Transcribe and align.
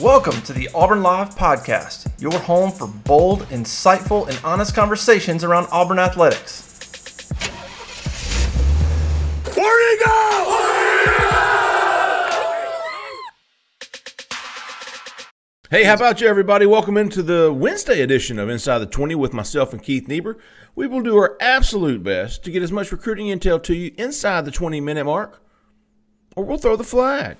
Welcome 0.00 0.40
to 0.42 0.54
the 0.54 0.66
Auburn 0.74 1.02
Live 1.02 1.34
Podcast, 1.34 2.10
your 2.18 2.32
home 2.32 2.72
for 2.72 2.86
bold, 2.86 3.42
insightful, 3.50 4.26
and 4.28 4.40
honest 4.42 4.74
conversations 4.74 5.44
around 5.44 5.68
Auburn 5.70 5.98
athletics. 5.98 7.28
Where 9.54 9.98
go? 9.98 10.46
Hey, 15.70 15.84
how 15.84 15.92
about 15.92 16.22
you, 16.22 16.28
everybody? 16.28 16.64
Welcome 16.64 16.96
into 16.96 17.22
the 17.22 17.52
Wednesday 17.52 18.00
edition 18.00 18.38
of 18.38 18.48
Inside 18.48 18.78
the 18.78 18.86
20 18.86 19.14
with 19.16 19.34
myself 19.34 19.74
and 19.74 19.82
Keith 19.82 20.08
Niebuhr. 20.08 20.38
We 20.74 20.86
will 20.86 21.02
do 21.02 21.18
our 21.18 21.36
absolute 21.42 22.02
best 22.02 22.42
to 22.44 22.50
get 22.50 22.62
as 22.62 22.72
much 22.72 22.90
recruiting 22.90 23.26
intel 23.26 23.62
to 23.64 23.74
you 23.74 23.92
inside 23.98 24.46
the 24.46 24.50
20 24.50 24.80
minute 24.80 25.04
mark, 25.04 25.42
or 26.36 26.44
we'll 26.46 26.56
throw 26.56 26.76
the 26.76 26.84
flag. 26.84 27.36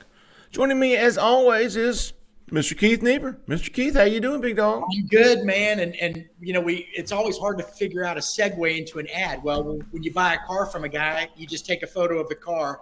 Joining 0.51 0.79
me, 0.79 0.95
as 0.95 1.17
always, 1.17 1.75
is 1.75 2.13
Mr. 2.51 2.77
Keith 2.77 3.03
Niebuhr. 3.03 3.39
Mr. 3.49 3.73
Keith, 3.73 3.95
how 3.95 4.03
you 4.03 4.21
doing, 4.21 4.41
big 4.41 4.57
dog? 4.57 4.83
I'm 4.93 5.07
good, 5.07 5.45
man. 5.45 5.81
And 5.81 5.95
and 5.97 6.25
you 6.41 6.53
know, 6.53 6.61
we 6.61 6.89
it's 6.95 7.13
always 7.13 7.39
hard 7.39 7.59
to 7.59 7.65
figure 7.65 8.05
out 8.05 8.17
a 8.17 8.21
segue 8.21 8.77
into 8.79 8.99
an 8.99 9.07
ad. 9.09 9.43
Well, 9.43 9.63
when, 9.63 9.81
when 9.91 10.03
you 10.03 10.13
buy 10.13 10.35
a 10.35 10.39
car 10.47 10.67
from 10.67 10.85
a 10.85 10.89
guy, 10.89 11.29
you 11.37 11.47
just 11.47 11.65
take 11.67 11.83
a 11.83 11.87
photo 11.87 12.19
of 12.19 12.29
the 12.29 12.35
car 12.35 12.81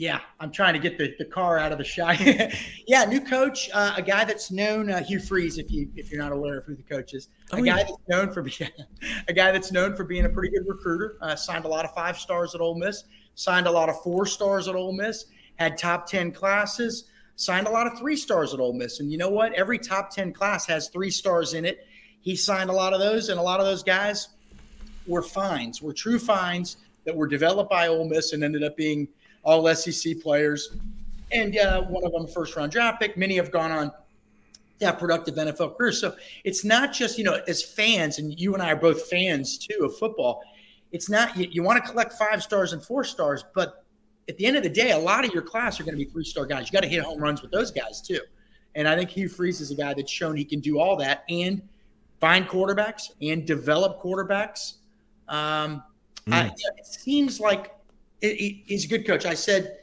Yeah, 0.00 0.20
I'm 0.38 0.52
trying 0.52 0.74
to 0.74 0.78
get 0.78 0.96
the, 0.96 1.12
the 1.18 1.24
car 1.24 1.58
out 1.58 1.72
of 1.72 1.78
the 1.78 1.84
shot. 1.84 2.20
yeah, 2.86 3.04
new 3.04 3.20
coach, 3.20 3.68
uh, 3.74 3.94
a 3.96 4.02
guy 4.02 4.24
that's 4.24 4.52
known, 4.52 4.92
uh, 4.92 5.02
Hugh 5.02 5.18
Freeze, 5.18 5.58
if 5.58 5.72
you 5.72 5.90
if 5.96 6.12
you're 6.12 6.22
not 6.22 6.30
aware 6.30 6.56
of 6.58 6.64
who 6.66 6.76
the 6.76 6.84
coach 6.84 7.14
is, 7.14 7.26
a 7.50 7.56
Oh, 7.56 7.58
guy 7.58 7.64
yeah. 7.64 7.76
that's 7.78 7.92
known 8.08 8.32
for 8.32 8.42
being 8.42 8.70
a 9.28 9.32
guy 9.32 9.50
that's 9.50 9.72
known 9.72 9.96
for 9.96 10.04
being 10.04 10.24
a 10.24 10.28
pretty 10.28 10.50
good 10.56 10.68
recruiter. 10.68 11.18
Uh, 11.20 11.34
signed 11.34 11.64
a 11.64 11.68
lot 11.68 11.84
of 11.84 11.92
five 11.94 12.16
stars 12.16 12.54
at 12.54 12.60
Ole 12.60 12.78
Miss, 12.78 13.02
signed 13.34 13.66
a 13.66 13.70
lot 13.72 13.88
of 13.88 14.00
four 14.02 14.24
stars 14.24 14.68
at 14.68 14.76
Ole 14.76 14.92
Miss, 14.92 15.24
had 15.56 15.76
top 15.76 16.06
ten 16.06 16.30
classes, 16.30 17.08
signed 17.34 17.66
a 17.66 17.70
lot 17.70 17.88
of 17.88 17.98
three 17.98 18.16
stars 18.16 18.54
at 18.54 18.60
Ole 18.60 18.74
Miss. 18.74 19.00
And 19.00 19.10
you 19.10 19.18
know 19.18 19.30
what? 19.30 19.52
Every 19.54 19.80
top 19.80 20.10
ten 20.10 20.32
class 20.32 20.64
has 20.66 20.90
three 20.90 21.10
stars 21.10 21.54
in 21.54 21.64
it. 21.64 21.84
He 22.20 22.36
signed 22.36 22.70
a 22.70 22.72
lot 22.72 22.92
of 22.92 23.00
those, 23.00 23.30
and 23.30 23.40
a 23.40 23.42
lot 23.42 23.58
of 23.58 23.66
those 23.66 23.82
guys 23.82 24.28
were 25.08 25.22
fines, 25.22 25.82
were 25.82 25.92
true 25.92 26.20
fines 26.20 26.76
that 27.04 27.16
were 27.16 27.26
developed 27.26 27.68
by 27.68 27.88
Ole 27.88 28.08
Miss 28.08 28.32
and 28.32 28.44
ended 28.44 28.62
up 28.62 28.76
being 28.76 29.08
all 29.48 29.74
SEC 29.74 30.20
players. 30.20 30.76
And 31.32 31.56
uh, 31.56 31.82
one 31.82 32.04
of 32.04 32.12
them, 32.12 32.26
first 32.26 32.54
round 32.54 32.70
draft 32.70 33.00
pick. 33.00 33.16
Many 33.16 33.36
have 33.36 33.50
gone 33.50 33.70
on 33.72 33.92
to 34.80 34.86
have 34.86 34.98
productive 34.98 35.34
NFL 35.34 35.76
careers. 35.76 36.00
So 36.00 36.14
it's 36.44 36.64
not 36.64 36.92
just, 36.92 37.16
you 37.18 37.24
know, 37.24 37.40
as 37.48 37.62
fans, 37.62 38.18
and 38.18 38.38
you 38.38 38.54
and 38.54 38.62
I 38.62 38.72
are 38.72 38.76
both 38.76 39.08
fans 39.08 39.58
too 39.58 39.84
of 39.84 39.96
football. 39.96 40.42
It's 40.92 41.08
not, 41.10 41.36
you, 41.36 41.48
you 41.50 41.62
want 41.62 41.82
to 41.82 41.90
collect 41.90 42.12
five 42.14 42.42
stars 42.42 42.72
and 42.72 42.82
four 42.82 43.04
stars, 43.04 43.44
but 43.54 43.84
at 44.28 44.36
the 44.36 44.44
end 44.44 44.56
of 44.56 44.62
the 44.62 44.68
day, 44.68 44.92
a 44.92 44.98
lot 44.98 45.24
of 45.24 45.32
your 45.32 45.42
class 45.42 45.80
are 45.80 45.82
going 45.82 45.98
to 45.98 46.04
be 46.04 46.10
three 46.10 46.24
star 46.24 46.44
guys. 46.46 46.66
You 46.66 46.72
got 46.72 46.82
to 46.82 46.88
hit 46.88 47.02
home 47.02 47.18
runs 47.18 47.42
with 47.42 47.50
those 47.50 47.70
guys 47.70 48.02
too. 48.02 48.20
And 48.74 48.86
I 48.86 48.94
think 48.96 49.10
Hugh 49.10 49.28
Freeze 49.28 49.60
is 49.62 49.70
a 49.70 49.74
guy 49.74 49.94
that's 49.94 50.12
shown 50.12 50.36
he 50.36 50.44
can 50.44 50.60
do 50.60 50.78
all 50.78 50.96
that 50.96 51.24
and 51.28 51.62
find 52.20 52.46
quarterbacks 52.46 53.12
and 53.22 53.46
develop 53.46 54.00
quarterbacks. 54.02 54.74
Um, 55.28 55.82
I, 56.30 56.50
it 56.76 56.86
seems 56.86 57.40
like 57.40 57.72
he- 58.20 58.64
he's 58.66 58.84
a 58.84 58.88
good 58.88 59.06
coach. 59.06 59.26
I 59.26 59.34
said 59.34 59.78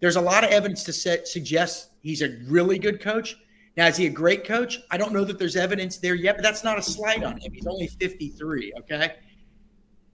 there's 0.00 0.16
a 0.16 0.20
lot 0.20 0.44
of 0.44 0.50
evidence 0.50 0.82
to 0.84 0.92
set, 0.92 1.28
suggest 1.28 1.90
he's 2.02 2.22
a 2.22 2.38
really 2.46 2.78
good 2.78 3.00
coach. 3.00 3.36
Now, 3.76 3.86
is 3.86 3.96
he 3.96 4.06
a 4.06 4.10
great 4.10 4.44
coach? 4.44 4.78
I 4.90 4.98
don't 4.98 5.12
know 5.12 5.24
that 5.24 5.38
there's 5.38 5.56
evidence 5.56 5.96
there 5.96 6.14
yet, 6.14 6.36
but 6.36 6.42
that's 6.42 6.62
not 6.62 6.78
a 6.78 6.82
slight 6.82 7.22
on 7.24 7.38
him. 7.38 7.52
He's 7.52 7.66
only 7.66 7.86
53. 7.86 8.72
Okay. 8.80 9.14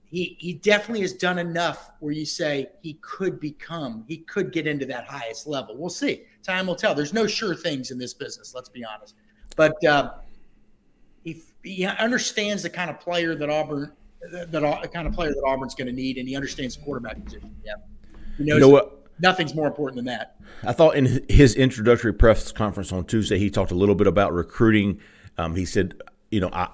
He, 0.05 0.37
he 0.39 0.53
definitely 0.53 1.01
has 1.01 1.13
done 1.13 1.37
enough 1.37 1.91
where 1.99 2.13
you 2.13 2.25
say 2.25 2.69
he 2.81 2.93
could 3.01 3.39
become, 3.39 4.05
he 4.07 4.17
could 4.17 4.51
get 4.51 4.65
into 4.65 4.85
that 4.87 5.05
highest 5.05 5.45
level. 5.45 5.75
We'll 5.77 5.89
see. 5.89 6.23
Time 6.41 6.67
will 6.67 6.75
tell. 6.75 6.95
There's 6.95 7.13
no 7.13 7.27
sure 7.27 7.53
things 7.53 7.91
in 7.91 7.99
this 7.99 8.13
business, 8.13 8.55
let's 8.55 8.69
be 8.69 8.83
honest. 8.83 9.15
But 9.55 9.83
uh, 9.85 10.13
he, 11.23 11.43
he 11.63 11.85
understands 11.85 12.63
the 12.63 12.69
kind 12.69 12.89
of 12.89 12.99
player 12.99 13.35
that 13.35 13.49
Auburn, 13.49 13.91
that, 14.31 14.51
that 14.51 14.81
the 14.81 14.87
kind 14.87 15.07
of 15.07 15.13
player 15.13 15.29
that 15.29 15.43
Auburn's 15.45 15.75
going 15.75 15.87
to 15.87 15.93
need, 15.93 16.17
and 16.17 16.27
he 16.27 16.35
understands 16.35 16.75
the 16.75 16.83
quarterback 16.83 17.23
position. 17.23 17.55
Yeah. 17.63 17.73
He 18.37 18.43
knows 18.43 18.55
You 18.55 18.59
know 18.61 18.69
what? 18.69 19.07
nothing's 19.19 19.53
more 19.55 19.67
important 19.67 19.97
than 19.97 20.05
that. 20.05 20.37
I 20.63 20.73
thought 20.73 20.95
in 20.95 21.25
his 21.29 21.55
introductory 21.55 22.13
press 22.13 22.51
conference 22.51 22.91
on 22.91 23.05
Tuesday, 23.05 23.37
he 23.37 23.49
talked 23.49 23.71
a 23.71 23.75
little 23.75 23.95
bit 23.95 24.07
about 24.07 24.33
recruiting. 24.33 24.99
Um, 25.37 25.55
he 25.55 25.65
said, 25.65 26.01
you 26.31 26.39
know, 26.39 26.49
I, 26.51 26.69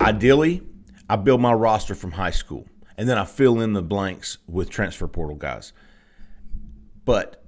ideally, 0.00 0.62
I 1.08 1.16
build 1.16 1.40
my 1.40 1.52
roster 1.52 1.94
from 1.94 2.12
high 2.12 2.30
school, 2.30 2.66
and 2.96 3.08
then 3.08 3.18
I 3.18 3.24
fill 3.24 3.60
in 3.60 3.72
the 3.72 3.82
blanks 3.82 4.38
with 4.46 4.70
transfer 4.70 5.08
portal 5.08 5.36
guys. 5.36 5.72
But 7.04 7.42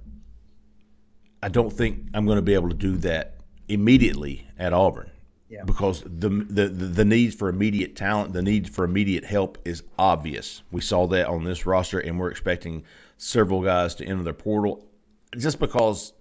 I 1.41 1.49
don't 1.49 1.71
think 1.71 2.09
I'm 2.13 2.25
going 2.25 2.37
to 2.37 2.43
be 2.43 2.53
able 2.53 2.69
to 2.69 2.75
do 2.75 2.97
that 2.97 3.37
immediately 3.67 4.47
at 4.57 4.73
Auburn. 4.73 5.11
Yeah. 5.49 5.63
Because 5.63 6.01
the, 6.01 6.27
the 6.27 6.67
the 6.67 7.05
need 7.05 7.33
for 7.33 7.47
immediate 7.47 7.95
talent, 7.95 8.33
the 8.33 8.41
need 8.41 8.69
for 8.69 8.83
immediate 8.83 9.23
help 9.23 9.57
is 9.63 9.81
obvious. 9.97 10.61
We 10.71 10.81
saw 10.81 11.07
that 11.07 11.27
on 11.27 11.45
this 11.45 11.65
roster, 11.65 11.99
and 11.99 12.19
we're 12.19 12.29
expecting 12.29 12.83
several 13.15 13.61
guys 13.61 13.95
to 13.95 14.05
enter 14.05 14.23
their 14.23 14.33
portal, 14.33 14.85
just 15.37 15.59
because 15.59 16.11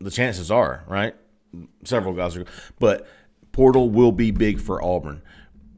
the 0.00 0.10
chances 0.10 0.50
are 0.50 0.84
right. 0.86 1.14
Several 1.84 2.12
guys 2.12 2.36
are, 2.36 2.44
but 2.78 3.06
portal 3.52 3.88
will 3.88 4.12
be 4.12 4.30
big 4.32 4.60
for 4.60 4.82
Auburn. 4.82 5.22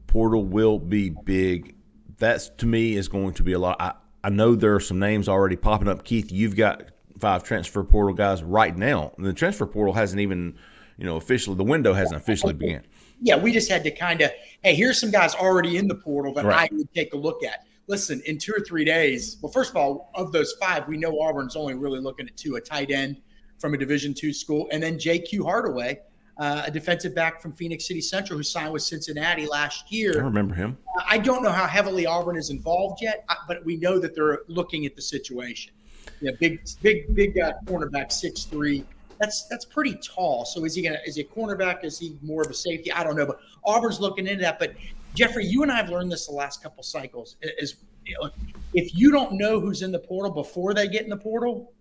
Portal 0.07 0.43
will 0.43 0.77
be 0.77 1.11
big. 1.11 1.75
That's 2.17 2.49
to 2.57 2.65
me 2.65 2.95
is 2.97 3.07
going 3.07 3.33
to 3.35 3.43
be 3.43 3.53
a 3.53 3.59
lot. 3.59 3.77
I, 3.79 3.93
I 4.21 4.29
know 4.29 4.53
there 4.53 4.75
are 4.75 4.81
some 4.81 4.99
names 4.99 5.29
already 5.29 5.55
popping 5.55 5.87
up. 5.87 6.03
Keith, 6.03 6.29
you've 6.29 6.57
got 6.57 6.89
five 7.19 7.43
transfer 7.43 7.83
portal 7.83 8.13
guys 8.13 8.43
right 8.43 8.75
now. 8.75 9.13
And 9.15 9.25
the 9.25 9.33
transfer 9.33 9.65
portal 9.65 9.93
hasn't 9.93 10.19
even 10.19 10.57
you 11.01 11.07
know, 11.07 11.15
officially 11.15 11.57
the 11.57 11.63
window 11.63 11.93
hasn't 11.93 12.21
officially 12.21 12.53
begun. 12.53 12.83
Yeah, 13.23 13.35
we 13.35 13.51
just 13.51 13.71
had 13.71 13.83
to 13.85 13.91
kind 13.91 14.21
of, 14.21 14.29
hey, 14.63 14.75
here's 14.75 15.01
some 15.01 15.09
guys 15.09 15.33
already 15.33 15.77
in 15.77 15.87
the 15.87 15.95
portal 15.95 16.31
that 16.35 16.45
Right. 16.45 16.71
I 16.71 16.75
would 16.75 16.93
take 16.93 17.15
a 17.15 17.17
look 17.17 17.43
at. 17.43 17.65
Listen, 17.87 18.21
in 18.27 18.37
two 18.37 18.53
or 18.55 18.63
three 18.63 18.85
days, 18.85 19.37
well, 19.41 19.51
first 19.51 19.71
of 19.71 19.77
all, 19.77 20.11
of 20.13 20.31
those 20.31 20.53
five, 20.61 20.87
we 20.87 20.97
know 20.97 21.19
Auburn's 21.19 21.55
only 21.55 21.73
really 21.73 21.99
looking 21.99 22.27
at 22.27 22.37
two: 22.37 22.55
a 22.55 22.61
tight 22.61 22.91
end 22.91 23.17
from 23.57 23.73
a 23.73 23.77
Division 23.77 24.13
two 24.13 24.31
school, 24.31 24.67
and 24.71 24.81
then 24.81 24.99
J.Q. 24.99 25.43
Hardaway, 25.43 25.99
uh, 26.37 26.63
a 26.67 26.71
defensive 26.71 27.15
back 27.15 27.41
from 27.41 27.51
Phenix 27.51 27.87
City 27.87 27.99
Central, 28.01 28.37
who 28.37 28.43
signed 28.43 28.71
with 28.71 28.83
Cincinnati 28.83 29.47
last 29.47 29.91
year. 29.91 30.13
I 30.19 30.23
remember 30.23 30.53
him. 30.53 30.77
I 31.09 31.17
don't 31.17 31.41
know 31.41 31.51
how 31.51 31.65
heavily 31.65 32.05
Auburn 32.05 32.37
is 32.37 32.51
involved 32.51 33.01
yet, 33.01 33.25
uh, 33.27 33.35
but 33.47 33.65
we 33.65 33.75
know 33.77 33.97
that 33.97 34.13
they're 34.13 34.41
looking 34.47 34.85
at 34.85 34.95
the 34.95 35.01
situation. 35.01 35.73
Yeah, 36.21 36.31
big, 36.39 36.61
big, 36.83 37.15
big 37.15 37.39
uh, 37.39 37.53
cornerback, 37.65 38.11
six 38.11 38.43
three. 38.43 38.85
That's 39.21 39.47
that's 39.47 39.65
pretty 39.65 39.99
tall. 40.03 40.45
So 40.45 40.65
is 40.65 40.73
he 40.73 40.81
gonna? 40.81 40.97
Is 41.05 41.15
he 41.15 41.21
a 41.21 41.25
cornerback? 41.25 41.85
Is 41.85 41.99
he 41.99 42.17
more 42.23 42.41
of 42.41 42.49
a 42.49 42.55
safety? 42.55 42.91
I 42.91 43.03
don't 43.03 43.15
know, 43.15 43.27
but 43.27 43.39
Auburn's 43.63 43.99
looking 43.99 44.25
into 44.25 44.41
that. 44.41 44.57
But 44.57 44.73
Jeffrey, 45.13 45.45
you 45.45 45.61
and 45.61 45.71
I 45.71 45.75
have 45.77 45.89
learned 45.89 46.11
this 46.11 46.25
the 46.25 46.33
last 46.33 46.63
couple 46.63 46.81
cycles. 46.81 47.35
Is 47.41 47.75
you 48.03 48.15
know, 48.19 48.31
if 48.73 48.95
you 48.95 49.11
don't 49.11 49.33
know 49.33 49.59
who's 49.59 49.83
in 49.83 49.91
the 49.91 49.99
portal 49.99 50.31
before 50.31 50.73
they 50.73 50.87
get 50.87 51.03
in 51.03 51.09
the 51.09 51.17
portal, 51.17 51.71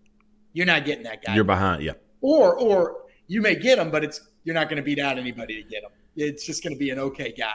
you're 0.52 0.66
not 0.66 0.84
getting 0.84 1.02
that 1.04 1.25
guy. 1.25 1.34
You're 1.34 1.44
behind. 1.44 1.82
Yeah. 1.82 1.92
or 2.20 2.58
or 2.58 3.04
you 3.26 3.40
may 3.40 3.54
get 3.54 3.78
him, 3.78 3.90
but 3.90 4.04
it's 4.04 4.20
you're 4.44 4.54
not 4.54 4.69
going 4.69 4.76
to 4.76 4.82
beat 4.82 4.98
out 4.98 5.16
anybody 5.16 5.62
to 5.62 5.66
get 5.66 5.82
him. 5.82 5.90
It's 6.16 6.44
just 6.44 6.62
going 6.62 6.75
to 6.75 6.78
be 6.78 6.90
an 6.90 6.98
okay 6.98 7.32
guy. 7.32 7.54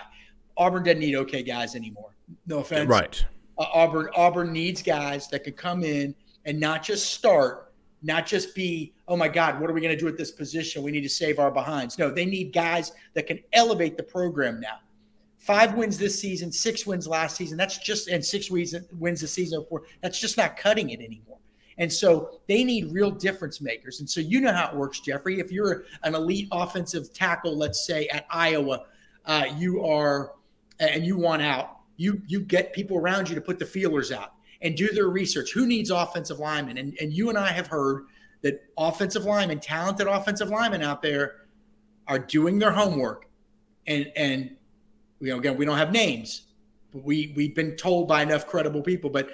Auburn 0.58 0.84
doesn't 0.84 1.00
need 1.00 1.16
okay 1.16 1.44
guys 1.44 1.76
anymore. 1.76 2.16
No 2.48 2.60
offense. 2.60 2.90
Right. 2.90 3.24
Uh, 3.60 3.66
Auburn 3.72 4.10
Auburn 4.16 4.52
needs 4.52 4.82
guys 4.82 5.28
that 5.28 5.44
could 5.44 5.58
come 5.58 5.84
in 5.84 6.16
and 6.46 6.60
not 6.60 6.82
just 6.82 7.14
start, 7.14 7.72
not 8.02 8.26
just 8.26 8.56
be, 8.56 8.95
oh 9.08 9.16
my 9.16 9.28
God, 9.28 9.60
what 9.60 9.70
are 9.70 9.74
we 9.74 9.82
going 9.82 9.96
to 9.96 10.00
do 10.00 10.08
at 10.08 10.18
this 10.18 10.32
position? 10.32 10.82
We 10.84 10.92
need 10.92 11.02
to 11.02 11.10
save 11.10 11.40
our 11.40 11.52
behinds. 11.52 11.98
No, 11.98 12.10
they 12.10 12.26
need 12.26 12.54
guys 12.54 12.92
that 13.14 13.28
can 13.28 13.40
elevate 13.54 13.98
the 13.98 14.04
program 14.04 14.60
now. 14.60 14.80
Five 15.38 15.76
wins 15.76 15.98
this 15.98 16.20
season, 16.20 16.52
six 16.52 16.88
wins 16.88 17.08
last 17.08 17.36
season. 17.36 17.56
That's 17.56 17.78
just 17.78 18.08
and 18.08 18.24
six 18.26 18.50
wins 18.50 18.74
wins 18.98 19.22
the 19.22 19.28
season 19.28 19.62
before. 19.62 19.84
That's 20.02 20.20
just 20.20 20.38
not 20.38 20.58
cutting 20.58 20.90
it 20.90 21.02
anymore. 21.02 21.38
And 21.78 21.92
so 21.92 22.40
they 22.48 22.64
need 22.64 22.92
real 22.92 23.12
difference 23.12 23.62
makers. 23.62 24.00
And 24.00 24.10
so 24.10 24.22
you 24.22 24.42
know 24.42 24.52
how 24.52 24.70
it 24.70 24.76
works, 24.76 25.02
Jeffrey. 25.02 25.40
If 25.40 25.52
you're 25.52 25.86
an 26.04 26.16
elite 26.16 26.48
offensive 26.52 27.14
tackle, 27.14 27.56
let's 27.56 27.86
say 27.86 28.08
at 28.08 28.26
Iowa, 28.30 28.86
uh, 29.26 29.46
you 29.58 29.86
are 29.86 30.34
and 30.80 31.06
you 31.06 31.18
want 31.18 31.42
out, 31.42 31.78
you 31.98 32.22
you 32.28 32.40
get 32.40 32.74
people 32.74 32.98
around 32.98 33.30
you 33.30 33.36
to 33.36 33.42
put 33.42 33.60
the 33.60 33.66
feelers 33.66 34.12
out 34.12 34.34
and 34.62 34.76
do 34.76 34.88
their 34.90 35.10
research. 35.10 35.52
Who 35.52 35.68
needs 35.68 35.92
offensive 35.92 36.40
linemen? 36.40 36.78
And 36.78 36.98
and 37.00 37.14
you 37.14 37.30
and 37.30 37.38
I 37.38 37.52
have 37.52 37.68
heard 37.68 38.06
that 38.42 38.64
offensive 38.78 39.26
linemen, 39.26 39.60
talented 39.60 40.08
offensive 40.08 40.50
linemen 40.50 40.82
out 40.82 41.02
there, 41.02 41.36
are 42.08 42.20
doing 42.20 42.60
their 42.60 42.72
homework. 42.72 43.28
And 43.88 44.12
and 44.16 44.56
you 45.20 45.30
know, 45.30 45.38
again, 45.38 45.58
we 45.58 45.66
don't 45.66 45.78
have 45.78 45.92
names, 45.92 46.48
but 46.92 47.04
we 47.04 47.34
we've 47.36 47.56
been 47.56 47.76
told 47.76 48.08
by 48.08 48.22
enough 48.22 48.48
credible 48.48 48.82
people, 48.82 49.10
but 49.10 49.30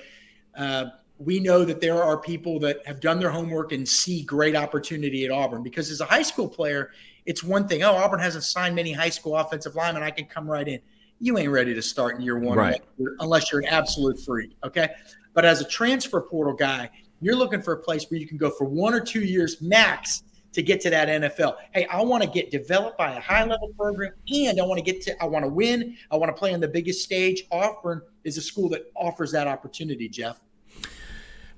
uh, 0.57 0.85
we 1.17 1.39
know 1.39 1.63
that 1.63 1.79
there 1.81 2.03
are 2.03 2.17
people 2.17 2.59
that 2.59 2.85
have 2.85 2.99
done 2.99 3.19
their 3.19 3.29
homework 3.29 3.71
and 3.71 3.87
see 3.87 4.23
great 4.23 4.55
opportunity 4.55 5.23
at 5.25 5.31
Auburn. 5.31 5.61
Because 5.63 5.91
as 5.91 6.01
a 6.01 6.05
high 6.05 6.23
school 6.23 6.47
player, 6.47 6.91
it's 7.25 7.43
one 7.43 7.67
thing. 7.67 7.83
Oh, 7.83 7.93
Auburn 7.93 8.19
hasn't 8.19 8.43
signed 8.43 8.75
many 8.75 8.91
high 8.91 9.09
school 9.09 9.35
offensive 9.37 9.75
linemen. 9.75 10.01
I 10.03 10.09
can 10.11 10.25
come 10.25 10.49
right 10.49 10.67
in. 10.67 10.79
You 11.19 11.37
ain't 11.37 11.51
ready 11.51 11.75
to 11.75 11.81
start 11.81 12.15
in 12.15 12.21
year 12.21 12.39
one 12.39 12.57
Right. 12.57 12.81
unless 12.81 12.97
you're- 12.97 13.15
unless 13.19 13.51
you're 13.51 13.61
an 13.61 13.67
absolute 13.67 14.19
freak. 14.19 14.57
Okay. 14.63 14.89
But 15.33 15.45
as 15.45 15.61
a 15.61 15.65
transfer 15.65 16.19
portal 16.21 16.53
guy, 16.53 16.89
you're 17.21 17.35
looking 17.35 17.61
for 17.61 17.73
a 17.73 17.77
place 17.77 18.05
where 18.09 18.19
you 18.19 18.27
can 18.27 18.37
go 18.37 18.49
for 18.49 18.65
one 18.65 18.93
or 18.93 18.99
two 18.99 19.21
years 19.21 19.61
max 19.61 20.23
to 20.53 20.61
get 20.61 20.81
to 20.81 20.89
that 20.89 21.07
NFL. 21.07 21.55
Hey, 21.73 21.85
I 21.85 22.01
want 22.01 22.23
to 22.23 22.29
get 22.29 22.51
developed 22.51 22.97
by 22.97 23.15
a 23.15 23.21
high 23.21 23.45
level 23.45 23.69
program 23.77 24.11
and 24.33 24.59
I 24.59 24.63
want 24.63 24.79
to 24.79 24.83
get 24.83 25.01
to, 25.03 25.23
I 25.23 25.25
want 25.25 25.45
to 25.45 25.49
win. 25.49 25.95
I 26.09 26.17
want 26.17 26.29
to 26.29 26.37
play 26.37 26.53
on 26.53 26.59
the 26.59 26.67
biggest 26.67 27.03
stage. 27.03 27.43
Auburn 27.51 28.01
is 28.23 28.37
a 28.37 28.41
school 28.41 28.67
that 28.69 28.91
offers 28.95 29.31
that 29.31 29.47
opportunity, 29.47 30.09
Jeff. 30.09 30.41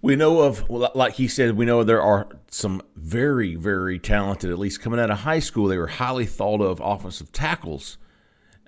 We 0.02 0.18
know 0.18 0.42
of, 0.42 0.70
like 0.70 1.14
he 1.14 1.30
said, 1.30 1.56
we 1.56 1.66
know 1.66 1.84
there 1.84 2.02
are 2.02 2.28
some 2.52 2.82
very, 2.98 3.56
very 3.56 4.00
talented, 4.00 4.52
at 4.52 4.60
least 4.60 4.82
coming 4.82 5.00
out 5.00 5.10
of 5.10 5.20
high 5.20 5.40
school, 5.40 5.68
they 5.68 5.78
were 5.78 5.88
highly 5.88 6.26
thought 6.26 6.60
of 6.60 6.82
offensive 6.84 7.32
tackles. 7.32 7.98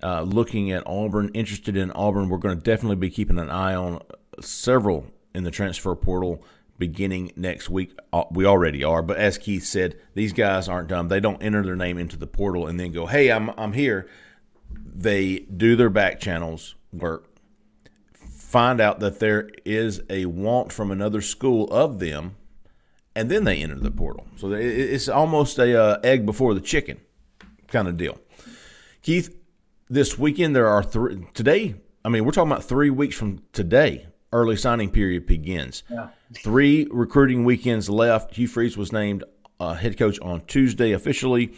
Uh, 0.02 0.22
looking 0.22 0.72
at 0.72 0.84
Auburn, 0.88 1.30
interested 1.34 1.76
in 1.76 1.92
Auburn, 1.92 2.30
we're 2.30 2.38
going 2.38 2.58
to 2.58 2.64
definitely 2.64 2.96
be 2.96 3.10
keeping 3.10 3.38
an 3.38 3.50
eye 3.50 3.76
on 3.76 4.02
several 4.40 5.08
in 5.34 5.44
the 5.44 5.52
transfer 5.52 5.94
portal 5.94 6.42
beginning 6.78 7.32
next 7.36 7.70
week. 7.70 7.98
Uh, 8.12 8.26
We 8.32 8.46
already 8.46 8.84
are, 8.84 9.02
but 9.02 9.18
as 9.18 9.38
Keith 9.38 9.64
said, 9.64 10.00
these 10.14 10.34
guys 10.34 10.68
aren't 10.68 10.90
dumb. 10.90 11.08
They 11.08 11.20
don't 11.20 11.42
enter 11.42 11.64
their 11.64 11.76
name 11.76 11.98
into 11.98 12.18
the 12.18 12.28
portal 12.28 12.68
and 12.68 12.80
then 12.80 12.92
go, 12.92 13.06
"Hey, 13.06 13.32
I'm 13.32 13.50
I'm 13.58 13.74
here." 13.74 14.08
They 14.98 15.40
do 15.40 15.76
their 15.76 15.90
back 15.90 16.20
channels 16.20 16.76
work 16.94 17.36
find 18.56 18.80
out 18.80 19.02
that 19.02 19.20
there 19.20 19.50
is 19.66 20.02
a 20.10 20.26
want 20.28 20.72
from 20.72 20.90
another 20.90 21.20
school 21.20 21.70
of 21.74 22.00
them, 22.00 22.38
and 23.14 23.30
then 23.30 23.44
they 23.44 23.58
enter 23.58 23.76
the 23.76 23.92
portal. 23.92 24.26
So 24.38 24.54
it's 24.54 25.10
almost 25.10 25.60
a 25.60 25.78
uh, 25.78 26.00
egg 26.06 26.26
before 26.26 26.54
the 26.54 26.62
chicken 26.62 27.02
kind 27.68 27.86
of 27.90 27.98
deal. 27.98 28.18
Keith, 29.02 29.36
this 29.90 30.18
weekend 30.18 30.56
there 30.56 30.70
are 30.70 30.82
three 30.82 31.28
today. 31.34 31.76
I 32.06 32.08
mean, 32.08 32.24
we're 32.24 32.32
talking 32.32 32.50
about 32.50 32.64
three 32.64 32.90
weeks 32.90 33.18
from 33.18 33.42
today. 33.52 34.08
Early 34.34 34.58
signing 34.58 34.90
period 34.90 35.26
begins. 35.26 35.84
Three 36.44 36.88
recruiting 36.92 37.46
weekends 37.46 37.90
left. 37.90 38.36
Hugh 38.36 38.48
Freeze 38.48 38.76
was 38.76 38.92
named 38.92 39.24
uh, 39.60 39.76
head 39.76 39.98
coach 39.98 40.20
on 40.20 40.42
Tuesday 40.42 40.92
officially, 40.92 41.54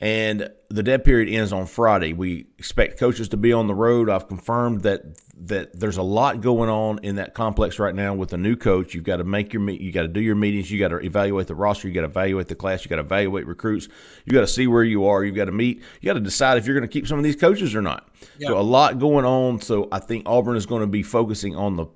and 0.00 0.48
the 0.68 0.82
dead 0.84 1.02
period 1.02 1.28
ends 1.28 1.52
on 1.52 1.66
Friday. 1.66 2.12
We 2.12 2.46
expect 2.58 3.00
coaches 3.00 3.28
to 3.30 3.36
be 3.36 3.52
on 3.52 3.66
the 3.66 3.74
road. 3.74 4.08
I've 4.08 4.28
confirmed 4.28 4.82
that 4.82 5.02
that 5.46 5.80
there's 5.80 5.96
a 5.96 6.02
lot 6.02 6.42
going 6.42 6.68
on 6.68 7.00
in 7.02 7.16
that 7.16 7.32
complex 7.34 7.78
right 7.78 7.94
now 7.94 8.14
with 8.14 8.32
a 8.34 8.36
new 8.36 8.54
coach. 8.56 8.94
You've 8.94 9.04
got 9.04 9.16
to 9.16 9.24
make 9.24 9.52
your 9.52 9.62
meet. 9.62 9.80
You 9.80 9.90
got 9.90 10.02
to 10.02 10.08
do 10.08 10.20
your 10.20 10.34
meetings. 10.36 10.70
You 10.70 10.78
got 10.78 10.88
to 10.88 10.98
evaluate 10.98 11.46
the 11.46 11.54
roster. 11.54 11.88
You 11.88 11.94
got 11.94 12.02
to 12.02 12.08
evaluate 12.08 12.48
the 12.48 12.54
class. 12.54 12.84
You 12.84 12.90
got 12.90 12.96
to 12.96 13.02
evaluate 13.02 13.46
recruits. 13.46 13.88
You 14.26 14.32
got 14.34 14.42
to 14.42 14.46
see 14.46 14.66
where 14.66 14.84
you 14.84 15.06
are. 15.06 15.24
You've 15.24 15.36
got 15.36 15.46
to 15.46 15.52
meet. 15.52 15.82
You 16.00 16.06
got 16.06 16.14
to 16.14 16.20
decide 16.20 16.58
if 16.58 16.66
you're 16.66 16.76
going 16.76 16.88
to 16.88 16.92
keep 16.92 17.08
some 17.08 17.18
of 17.18 17.24
these 17.24 17.36
coaches 17.36 17.74
or 17.74 17.80
not. 17.82 18.08
So 18.48 18.58
a 18.58 18.60
lot 18.60 18.98
going 18.98 19.24
on. 19.24 19.62
So 19.62 19.88
I 19.90 19.98
think 19.98 20.24
Auburn 20.26 20.56
is 20.56 20.66
going 20.66 20.82
to 20.82 20.86
be 20.86 21.02
focusing 21.02 21.56
on 21.56 21.76
the 21.76 21.86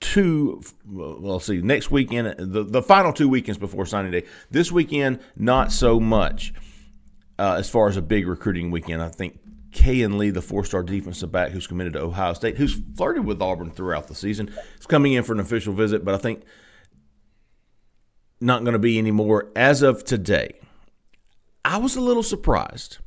two 0.00 0.62
well 0.86 1.18
let's 1.20 1.46
see 1.46 1.60
next 1.60 1.90
weekend 1.90 2.34
the, 2.38 2.62
the 2.62 2.82
final 2.82 3.12
two 3.12 3.28
weekends 3.28 3.58
before 3.58 3.84
signing 3.84 4.12
day 4.12 4.24
this 4.50 4.70
weekend 4.70 5.18
not 5.36 5.72
so 5.72 5.98
much 5.98 6.54
uh, 7.38 7.56
as 7.58 7.68
far 7.68 7.88
as 7.88 7.96
a 7.96 8.02
big 8.02 8.26
recruiting 8.28 8.70
weekend 8.70 9.02
i 9.02 9.08
think 9.08 9.40
Kayin 9.70 10.16
Lee, 10.16 10.30
the 10.30 10.42
four-star 10.42 10.82
defensive 10.82 11.30
back 11.30 11.50
who's 11.50 11.66
committed 11.66 11.92
to 11.92 12.00
Ohio 12.00 12.32
State, 12.32 12.56
who's 12.56 12.80
flirted 12.96 13.24
with 13.24 13.42
Auburn 13.42 13.70
throughout 13.70 14.08
the 14.08 14.14
season, 14.14 14.50
is 14.78 14.86
coming 14.86 15.12
in 15.12 15.22
for 15.22 15.34
an 15.34 15.40
official 15.40 15.74
visit, 15.74 16.04
but 16.04 16.14
I 16.14 16.18
think 16.18 16.42
not 18.40 18.62
going 18.62 18.72
to 18.72 18.78
be 18.78 18.98
anymore 18.98 19.50
as 19.54 19.82
of 19.82 20.04
today. 20.04 20.58
I 21.64 21.76
was 21.78 21.96
a 21.96 22.00
little 22.00 22.22
surprised. 22.22 22.98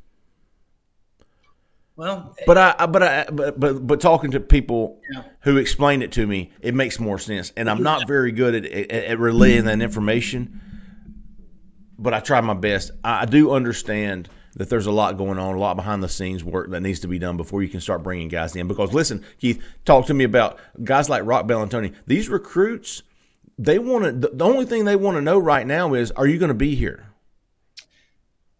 Well, 1.94 2.34
But 2.46 2.58
I, 2.58 2.86
but 2.86 3.02
I, 3.02 3.26
but 3.30 3.60
but 3.60 3.86
but 3.86 4.00
talking 4.00 4.30
to 4.30 4.40
people 4.40 5.00
Yeah. 5.12 5.24
who 5.40 5.58
explain 5.58 6.02
it 6.02 6.12
to 6.12 6.26
me, 6.26 6.50
it 6.60 6.74
makes 6.74 6.98
more 6.98 7.18
sense. 7.18 7.52
And 7.56 7.68
I'm 7.68 7.82
not 7.82 8.08
very 8.08 8.32
good 8.32 8.54
at, 8.54 8.64
at, 8.64 8.90
at 8.90 9.18
relaying 9.18 9.66
that 9.66 9.80
information, 9.80 10.60
but 11.98 12.14
I 12.14 12.20
try 12.20 12.40
my 12.40 12.54
best. 12.54 12.92
I, 13.04 13.22
I 13.22 13.24
do 13.26 13.52
understand 13.52 14.28
that 14.54 14.68
there's 14.70 14.86
a 14.86 14.92
lot 14.92 15.16
going 15.18 15.38
on, 15.38 15.54
a 15.54 15.58
lot 15.58 15.76
behind 15.76 16.02
the 16.02 16.08
scenes 16.08 16.42
work 16.44 16.70
that 16.70 16.80
needs 16.80 17.00
to 17.00 17.08
be 17.08 17.18
done 17.18 17.36
before 17.36 17.62
you 17.62 17.68
can 17.68 17.80
start 17.80 18.02
bringing 18.02 18.28
guys 18.28 18.56
in. 18.56 18.68
Because 18.68 18.92
listen, 18.92 19.24
Keith, 19.38 19.62
talk 19.84 20.06
to 20.06 20.14
me 20.14 20.24
about 20.24 20.58
guys 20.82 21.08
like 21.08 21.24
Rock 21.24 21.46
Bellantoni. 21.46 21.94
These 22.06 22.28
recruits, 22.30 23.02
they 23.58 23.78
want 23.78 24.04
to. 24.04 24.28
The 24.28 24.44
only 24.44 24.64
thing 24.64 24.86
they 24.86 24.96
want 24.96 25.16
to 25.18 25.22
know 25.22 25.38
right 25.38 25.66
now 25.66 25.92
is, 25.94 26.10
are 26.12 26.26
you 26.26 26.38
going 26.38 26.48
to 26.48 26.54
be 26.54 26.74
here? 26.74 27.06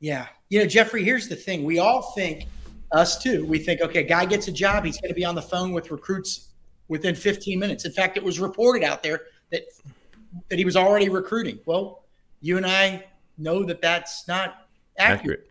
Yeah. 0.01 0.27
You 0.49 0.61
know, 0.61 0.67
Jeffrey, 0.67 1.03
here's 1.05 1.29
the 1.29 1.37
thing. 1.37 1.65
We 1.65 1.79
all 1.79 2.13
think, 2.15 2.45
us 2.93 3.23
too, 3.23 3.47
we 3.47 3.59
think, 3.59 3.81
okay, 3.81 4.03
guy 4.03 4.25
gets 4.25 4.49
a 4.49 4.53
job, 4.53 4.85
he's 4.85 5.01
going 5.01 5.11
to 5.11 5.15
be 5.15 5.25
on 5.25 5.35
the 5.35 5.43
phone 5.43 5.73
with 5.73 5.91
recruits 5.91 6.49
within 6.89 7.15
15 7.15 7.59
minutes. 7.59 7.85
In 7.85 7.93
fact, 7.93 8.17
it 8.17 8.23
was 8.23 8.39
reported 8.39 8.83
out 8.83 9.03
there 9.03 9.23
that 9.51 9.63
that 10.49 10.59
he 10.59 10.65
was 10.65 10.77
already 10.77 11.09
recruiting. 11.09 11.59
Well, 11.67 12.05
you 12.41 12.57
and 12.57 12.67
I 12.67 13.05
know 13.39 13.65
that 13.65 13.81
that's 13.81 14.27
not 14.29 14.67
accurate. 14.99 15.21
Accurate. 15.21 15.51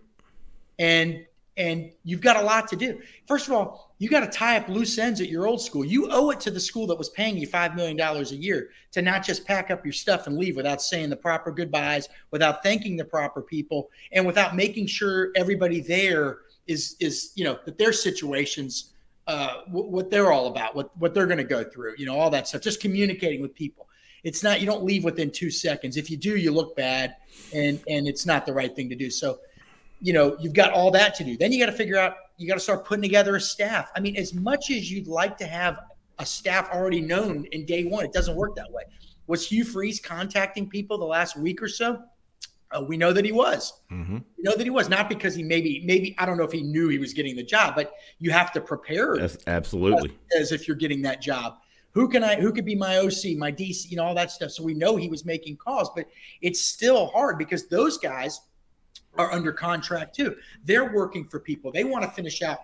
And 0.79 1.25
and 1.57 1.91
you've 2.03 2.21
got 2.21 2.37
a 2.37 2.41
lot 2.41 2.67
to 2.69 2.75
do. 2.75 3.01
First 3.27 3.47
of 3.47 3.53
all, 3.53 3.93
you 3.99 4.09
got 4.09 4.21
to 4.21 4.27
tie 4.27 4.57
up 4.57 4.69
loose 4.69 4.97
ends 4.97 5.19
at 5.19 5.29
your 5.29 5.45
old 5.45 5.61
school. 5.61 5.83
You 5.83 6.07
owe 6.09 6.29
it 6.31 6.39
to 6.39 6.49
the 6.49 6.59
school 6.59 6.87
that 6.87 6.97
was 6.97 7.09
paying 7.09 7.37
you 7.37 7.47
$5 7.47 7.75
million 7.75 7.99
a 7.99 8.23
year 8.23 8.69
to 8.93 9.01
not 9.01 9.23
just 9.23 9.45
pack 9.45 9.69
up 9.69 9.85
your 9.85 9.91
stuff 9.91 10.27
and 10.27 10.37
leave 10.37 10.55
without 10.55 10.81
saying 10.81 11.09
the 11.09 11.15
proper 11.15 11.51
goodbyes, 11.51 12.07
without 12.31 12.63
thanking 12.63 12.95
the 12.95 13.03
proper 13.03 13.41
people, 13.41 13.91
and 14.13 14.25
without 14.25 14.55
making 14.55 14.87
sure 14.87 15.31
everybody 15.35 15.81
there 15.81 16.39
is, 16.71 16.95
is 16.99 17.31
you 17.35 17.43
know, 17.43 17.59
that 17.65 17.77
their 17.77 17.93
situations, 17.93 18.93
uh, 19.27 19.61
w- 19.67 19.89
what 19.95 20.09
they're 20.09 20.31
all 20.31 20.47
about, 20.47 20.75
what, 20.75 20.95
what 20.97 21.13
they're 21.13 21.27
going 21.27 21.37
to 21.37 21.43
go 21.57 21.63
through, 21.63 21.93
you 21.97 22.05
know, 22.07 22.17
all 22.17 22.29
that 22.29 22.47
stuff, 22.47 22.61
just 22.61 22.81
communicating 22.81 23.41
with 23.41 23.53
people. 23.53 23.87
It's 24.23 24.43
not, 24.43 24.59
you 24.61 24.67
don't 24.67 24.83
leave 24.83 25.03
within 25.03 25.31
two 25.31 25.49
seconds. 25.49 25.97
If 25.97 26.09
you 26.11 26.17
do, 26.17 26.37
you 26.37 26.51
look 26.51 26.75
bad 26.75 27.15
and, 27.53 27.79
and 27.87 28.07
it's 28.07 28.25
not 28.25 28.45
the 28.45 28.53
right 28.53 28.73
thing 28.75 28.89
to 28.89 28.95
do. 28.95 29.09
So, 29.09 29.39
you 29.99 30.13
know, 30.13 30.37
you've 30.39 30.53
got 30.53 30.71
all 30.73 30.91
that 30.91 31.15
to 31.15 31.23
do. 31.23 31.37
Then 31.37 31.51
you 31.51 31.59
got 31.63 31.71
to 31.71 31.77
figure 31.77 31.97
out, 31.97 32.15
you 32.37 32.47
got 32.47 32.55
to 32.55 32.59
start 32.59 32.85
putting 32.85 33.03
together 33.03 33.35
a 33.35 33.41
staff. 33.41 33.91
I 33.95 33.99
mean, 33.99 34.15
as 34.15 34.33
much 34.33 34.71
as 34.71 34.91
you'd 34.91 35.07
like 35.07 35.37
to 35.37 35.45
have 35.45 35.79
a 36.19 36.25
staff 36.25 36.69
already 36.71 37.01
known 37.01 37.45
in 37.51 37.65
day 37.65 37.83
one, 37.83 38.05
it 38.05 38.13
doesn't 38.13 38.35
work 38.35 38.55
that 38.55 38.71
way. 38.71 38.83
Was 39.27 39.47
Hugh 39.47 39.63
Freeze 39.63 39.99
contacting 39.99 40.69
people 40.69 40.97
the 40.97 41.05
last 41.05 41.37
week 41.37 41.61
or 41.61 41.67
so? 41.67 42.03
Uh, 42.73 42.81
we 42.81 42.97
know 42.97 43.11
that 43.11 43.25
he 43.25 43.31
was. 43.31 43.73
Mm-hmm. 43.91 44.15
We 44.15 44.43
know 44.43 44.55
that 44.55 44.63
he 44.63 44.69
was 44.69 44.89
not 44.89 45.09
because 45.09 45.35
he 45.35 45.43
maybe 45.43 45.81
maybe 45.85 46.15
I 46.17 46.25
don't 46.25 46.37
know 46.37 46.43
if 46.43 46.51
he 46.51 46.61
knew 46.61 46.89
he 46.89 46.97
was 46.97 47.13
getting 47.13 47.35
the 47.35 47.43
job, 47.43 47.75
but 47.75 47.93
you 48.19 48.31
have 48.31 48.51
to 48.53 48.61
prepare. 48.61 49.17
Yes, 49.19 49.37
absolutely. 49.47 50.17
As, 50.35 50.41
as, 50.43 50.51
if 50.51 50.67
you're 50.67 50.77
getting 50.77 51.01
that 51.03 51.21
job. 51.21 51.57
Who 51.93 52.07
can 52.07 52.23
I? 52.23 52.35
Who 52.35 52.53
could 52.53 52.65
be 52.65 52.75
my 52.75 52.99
OC, 52.99 53.37
my 53.37 53.51
DC, 53.51 53.89
you 53.89 53.97
know, 53.97 54.05
all 54.05 54.15
that 54.15 54.31
stuff. 54.31 54.51
So 54.51 54.63
we 54.63 54.73
know 54.73 54.95
he 54.95 55.09
was 55.09 55.25
making 55.25 55.57
calls, 55.57 55.91
but 55.93 56.07
it's 56.41 56.61
still 56.61 57.07
hard 57.07 57.37
because 57.37 57.67
those 57.67 57.97
guys 57.97 58.39
are 59.17 59.31
under 59.31 59.51
contract 59.51 60.15
too. 60.15 60.37
They're 60.63 60.93
working 60.93 61.25
for 61.25 61.39
people. 61.39 61.71
They 61.71 61.83
want 61.83 62.05
to 62.05 62.11
finish 62.11 62.41
out 62.41 62.59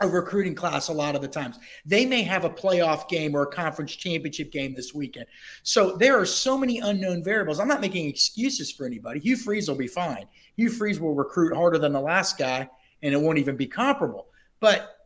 a 0.00 0.08
recruiting 0.08 0.54
class 0.54 0.88
a 0.88 0.92
lot 0.92 1.14
of 1.14 1.22
the 1.22 1.28
times. 1.28 1.58
They 1.84 2.04
may 2.04 2.22
have 2.22 2.44
a 2.44 2.50
playoff 2.50 3.08
game 3.08 3.34
or 3.34 3.42
a 3.42 3.46
conference 3.46 3.94
championship 3.94 4.50
game 4.50 4.74
this 4.74 4.94
weekend. 4.94 5.26
So 5.62 5.96
there 5.96 6.18
are 6.18 6.26
so 6.26 6.58
many 6.58 6.78
unknown 6.78 7.22
variables. 7.22 7.60
I'm 7.60 7.68
not 7.68 7.80
making 7.80 8.08
excuses 8.08 8.70
for 8.70 8.86
anybody. 8.86 9.20
Hugh 9.20 9.36
Freeze 9.36 9.68
will 9.68 9.76
be 9.76 9.86
fine. 9.86 10.26
Hugh 10.56 10.70
Freeze 10.70 11.00
will 11.00 11.14
recruit 11.14 11.54
harder 11.54 11.78
than 11.78 11.92
the 11.92 12.00
last 12.00 12.38
guy, 12.38 12.68
and 13.02 13.14
it 13.14 13.20
won't 13.20 13.38
even 13.38 13.56
be 13.56 13.66
comparable. 13.66 14.26
But 14.60 14.96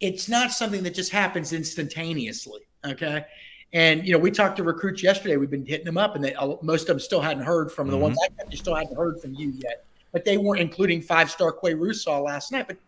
it's 0.00 0.28
not 0.28 0.52
something 0.52 0.82
that 0.82 0.94
just 0.94 1.10
happens 1.10 1.52
instantaneously. 1.52 2.60
Okay. 2.84 3.24
And 3.72 4.06
you 4.06 4.12
know, 4.12 4.18
we 4.18 4.30
talked 4.30 4.56
to 4.56 4.62
recruits 4.62 5.02
yesterday. 5.02 5.36
We've 5.36 5.50
been 5.50 5.66
hitting 5.66 5.86
them 5.86 5.98
up, 5.98 6.14
and 6.14 6.24
they, 6.24 6.34
most 6.62 6.82
of 6.82 6.88
them 6.88 7.00
still 7.00 7.20
hadn't 7.20 7.44
heard 7.44 7.72
from 7.72 7.88
the 7.88 7.94
mm-hmm. 7.94 8.02
ones 8.02 8.18
I 8.50 8.54
still 8.54 8.74
hadn't 8.74 8.96
heard 8.96 9.20
from 9.20 9.34
you 9.34 9.50
yet. 9.50 9.84
But 10.12 10.24
they 10.24 10.38
weren't 10.38 10.60
including 10.60 11.02
five 11.02 11.30
star 11.30 11.52
Qua 11.52 11.70
Russaw 11.70 12.24
last 12.24 12.52
night. 12.52 12.68
But 12.68 12.78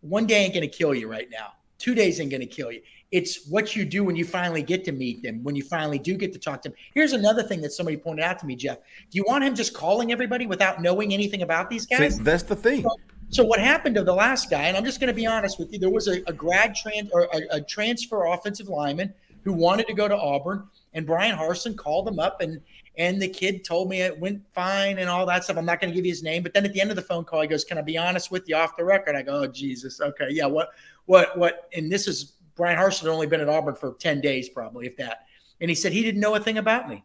one 0.00 0.26
day 0.26 0.44
ain't 0.44 0.54
going 0.54 0.68
to 0.68 0.76
kill 0.76 0.94
you 0.94 1.08
right 1.08 1.28
now. 1.30 1.52
Two 1.78 1.94
days 1.94 2.20
ain't 2.20 2.30
going 2.30 2.40
to 2.40 2.46
kill 2.46 2.72
you. 2.72 2.82
It's 3.10 3.48
what 3.48 3.74
you 3.74 3.84
do 3.84 4.04
when 4.04 4.16
you 4.16 4.24
finally 4.24 4.62
get 4.62 4.84
to 4.84 4.92
meet 4.92 5.22
them, 5.22 5.42
when 5.42 5.56
you 5.56 5.62
finally 5.62 5.98
do 5.98 6.14
get 6.14 6.32
to 6.34 6.38
talk 6.38 6.60
to 6.62 6.68
them. 6.68 6.76
Here's 6.92 7.14
another 7.14 7.42
thing 7.42 7.62
that 7.62 7.72
somebody 7.72 7.96
pointed 7.96 8.22
out 8.22 8.38
to 8.40 8.46
me, 8.46 8.54
Jeff. 8.54 8.78
Do 8.78 9.16
you 9.16 9.24
want 9.26 9.44
him 9.44 9.54
just 9.54 9.72
calling 9.72 10.12
everybody 10.12 10.46
without 10.46 10.82
knowing 10.82 11.14
anything 11.14 11.42
about 11.42 11.70
these 11.70 11.86
guys? 11.86 12.16
See, 12.16 12.22
that's 12.22 12.42
the 12.42 12.56
thing. 12.56 12.82
So, 12.82 12.90
so, 13.30 13.44
what 13.44 13.60
happened 13.60 13.94
to 13.94 14.04
the 14.04 14.12
last 14.12 14.50
guy? 14.50 14.64
And 14.64 14.76
I'm 14.76 14.84
just 14.84 15.00
going 15.00 15.08
to 15.08 15.14
be 15.14 15.26
honest 15.26 15.58
with 15.58 15.72
you. 15.72 15.78
There 15.78 15.90
was 15.90 16.08
a, 16.08 16.22
a 16.26 16.32
grad 16.32 16.74
trans 16.74 17.10
or 17.12 17.28
a, 17.32 17.56
a 17.56 17.60
transfer 17.62 18.26
offensive 18.26 18.68
lineman 18.68 19.14
who 19.44 19.52
wanted 19.54 19.86
to 19.86 19.94
go 19.94 20.08
to 20.08 20.16
Auburn, 20.16 20.64
and 20.92 21.06
Brian 21.06 21.36
Harsin 21.36 21.76
called 21.76 22.06
him 22.06 22.18
up 22.18 22.40
and 22.40 22.60
and 22.98 23.22
the 23.22 23.28
kid 23.28 23.64
told 23.64 23.88
me 23.88 24.02
it 24.02 24.18
went 24.18 24.42
fine 24.52 24.98
and 24.98 25.08
all 25.08 25.24
that 25.24 25.44
stuff. 25.44 25.56
I'm 25.56 25.64
not 25.64 25.80
going 25.80 25.90
to 25.90 25.96
give 25.96 26.04
you 26.04 26.10
his 26.10 26.24
name, 26.24 26.42
but 26.42 26.52
then 26.52 26.64
at 26.64 26.72
the 26.72 26.80
end 26.80 26.90
of 26.90 26.96
the 26.96 27.02
phone 27.02 27.24
call, 27.24 27.40
he 27.40 27.46
goes, 27.46 27.64
"Can 27.64 27.78
I 27.78 27.82
be 27.82 27.96
honest 27.96 28.30
with 28.30 28.48
you 28.48 28.56
off 28.56 28.76
the 28.76 28.84
record?" 28.84 29.14
I 29.14 29.22
go, 29.22 29.42
"Oh 29.42 29.46
Jesus, 29.46 30.00
okay, 30.00 30.28
yeah, 30.30 30.46
what, 30.46 30.70
what, 31.06 31.38
what?" 31.38 31.70
And 31.74 31.90
this 31.90 32.08
is 32.08 32.34
Brian 32.56 32.76
Harsin 32.76 33.02
had 33.02 33.10
only 33.10 33.28
been 33.28 33.40
at 33.40 33.48
Auburn 33.48 33.76
for 33.76 33.94
ten 33.94 34.20
days, 34.20 34.48
probably 34.48 34.86
if 34.86 34.96
that. 34.96 35.26
And 35.60 35.70
he 35.70 35.74
said 35.74 35.92
he 35.92 36.02
didn't 36.02 36.20
know 36.20 36.34
a 36.34 36.40
thing 36.40 36.58
about 36.58 36.88
me. 36.88 37.04